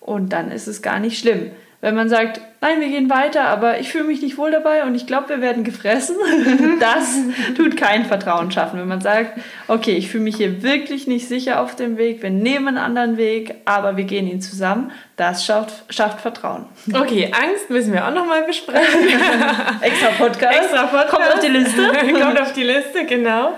Und 0.00 0.34
dann 0.34 0.50
ist 0.50 0.66
es 0.66 0.82
gar 0.82 0.98
nicht 0.98 1.18
schlimm. 1.18 1.50
Wenn 1.82 1.96
man 1.96 2.08
sagt, 2.08 2.40
nein, 2.60 2.80
wir 2.80 2.86
gehen 2.86 3.10
weiter, 3.10 3.46
aber 3.48 3.80
ich 3.80 3.88
fühle 3.88 4.04
mich 4.04 4.22
nicht 4.22 4.38
wohl 4.38 4.52
dabei 4.52 4.84
und 4.84 4.94
ich 4.94 5.04
glaube, 5.04 5.30
wir 5.30 5.40
werden 5.40 5.64
gefressen, 5.64 6.14
das 6.80 7.18
tut 7.56 7.76
kein 7.76 8.04
Vertrauen 8.04 8.52
schaffen. 8.52 8.78
Wenn 8.78 8.86
man 8.86 9.00
sagt, 9.00 9.40
okay, 9.66 9.96
ich 9.96 10.08
fühle 10.08 10.22
mich 10.22 10.36
hier 10.36 10.62
wirklich 10.62 11.08
nicht 11.08 11.26
sicher 11.26 11.60
auf 11.60 11.74
dem 11.74 11.96
Weg, 11.96 12.22
wir 12.22 12.30
nehmen 12.30 12.68
einen 12.68 12.78
anderen 12.78 13.16
Weg, 13.16 13.56
aber 13.64 13.96
wir 13.96 14.04
gehen 14.04 14.28
ihn 14.28 14.40
zusammen, 14.40 14.92
das 15.16 15.44
schafft, 15.44 15.92
schafft 15.92 16.20
Vertrauen. 16.20 16.66
Okay, 16.94 17.32
Angst 17.32 17.68
müssen 17.68 17.92
wir 17.92 18.06
auch 18.06 18.14
nochmal 18.14 18.44
besprechen. 18.44 19.00
Extra 19.80 20.10
Podcast. 20.16 20.56
Extra 20.56 20.86
Podcast. 20.86 21.10
Kommt 21.10 21.34
auf 21.34 21.40
die 21.40 21.48
Liste. 21.48 21.92
Kommt 22.20 22.40
auf 22.40 22.52
die 22.52 22.62
Liste, 22.62 23.06
genau. 23.06 23.56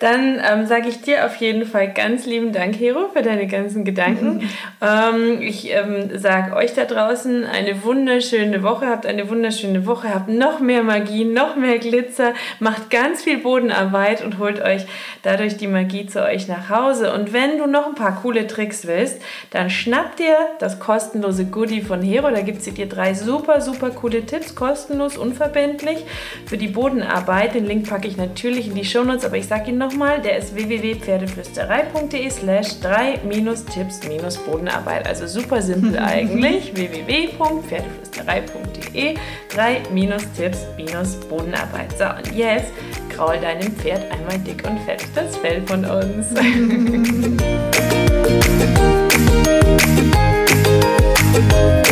Dann 0.00 0.40
ähm, 0.44 0.66
sage 0.66 0.88
ich 0.88 1.00
dir 1.00 1.26
auf 1.26 1.36
jeden 1.36 1.66
Fall 1.66 1.92
ganz 1.92 2.24
lieben 2.24 2.52
Dank, 2.52 2.76
Hero, 2.78 3.08
für 3.12 3.22
deine 3.22 3.46
ganzen 3.46 3.84
Gedanken. 3.84 4.48
ähm, 4.80 5.42
ich 5.42 5.72
ähm, 5.72 6.10
sage 6.16 6.54
euch 6.54 6.74
da 6.74 6.84
draußen 6.84 7.44
eine 7.44 7.82
wunderschöne 7.82 8.62
Woche, 8.62 8.86
habt 8.86 9.06
eine 9.06 9.28
wunderschöne 9.28 9.86
Woche, 9.86 10.14
habt 10.14 10.28
noch 10.28 10.60
mehr 10.60 10.82
Magie, 10.82 11.24
noch 11.24 11.56
mehr 11.56 11.78
Glitzer, 11.78 12.34
macht 12.60 12.90
ganz 12.90 13.22
viel 13.22 13.38
Bodenarbeit 13.38 14.24
und 14.24 14.38
holt 14.38 14.60
euch 14.62 14.86
dadurch 15.22 15.56
die 15.56 15.66
Magie 15.66 16.06
zu 16.06 16.24
euch 16.24 16.46
nach 16.46 16.70
Hause. 16.70 17.12
Und 17.12 17.32
wenn 17.32 17.58
du 17.58 17.66
noch 17.66 17.86
ein 17.88 17.94
paar 17.94 18.20
coole 18.22 18.46
Tricks 18.46 18.86
willst, 18.86 19.20
dann 19.50 19.68
schnapp 19.68 20.16
dir 20.16 20.36
das 20.60 20.78
kostenlose 20.78 21.46
Goodie 21.46 21.82
von 21.82 22.02
Hero. 22.02 22.30
Da 22.30 22.42
gibt 22.42 22.58
es 22.58 22.72
dir 22.72 22.86
drei 22.86 23.14
super, 23.14 23.60
super 23.60 23.90
coole 23.90 24.24
Tipps, 24.24 24.54
kostenlos, 24.54 25.16
unverbindlich 25.16 26.04
für 26.46 26.56
die 26.56 26.68
Bodenarbeit. 26.68 27.54
Den 27.54 27.66
Link 27.66 27.88
packe 27.88 28.06
ich 28.06 28.16
natürlich 28.16 28.68
in 28.68 28.74
die 28.74 28.84
Shownotes, 28.84 29.24
aber 29.24 29.36
ich 29.36 29.46
sage 29.46 29.70
ihn 29.70 29.78
nochmal, 29.88 30.20
der 30.20 30.36
ist 30.38 30.54
www.pferdeflüsterei.de 30.54 32.30
slash 32.30 32.76
3-Tipps-Bodenarbeit. 32.82 35.06
Also 35.06 35.26
super 35.26 35.62
simpel 35.62 35.98
eigentlich. 36.04 36.74
www.pferdeflüsterei.de 36.74 39.16
3-Tipps-Bodenarbeit. 39.54 41.96
So, 41.98 42.04
und 42.04 42.36
jetzt 42.36 42.72
kraul 43.08 43.38
deinem 43.38 43.72
Pferd 43.76 44.12
einmal 44.12 44.38
dick 44.38 44.62
und 44.68 44.78
fett 44.80 45.06
das 45.14 45.38
Fell 45.38 45.62
von 45.62 45.86
uns. 45.86 46.26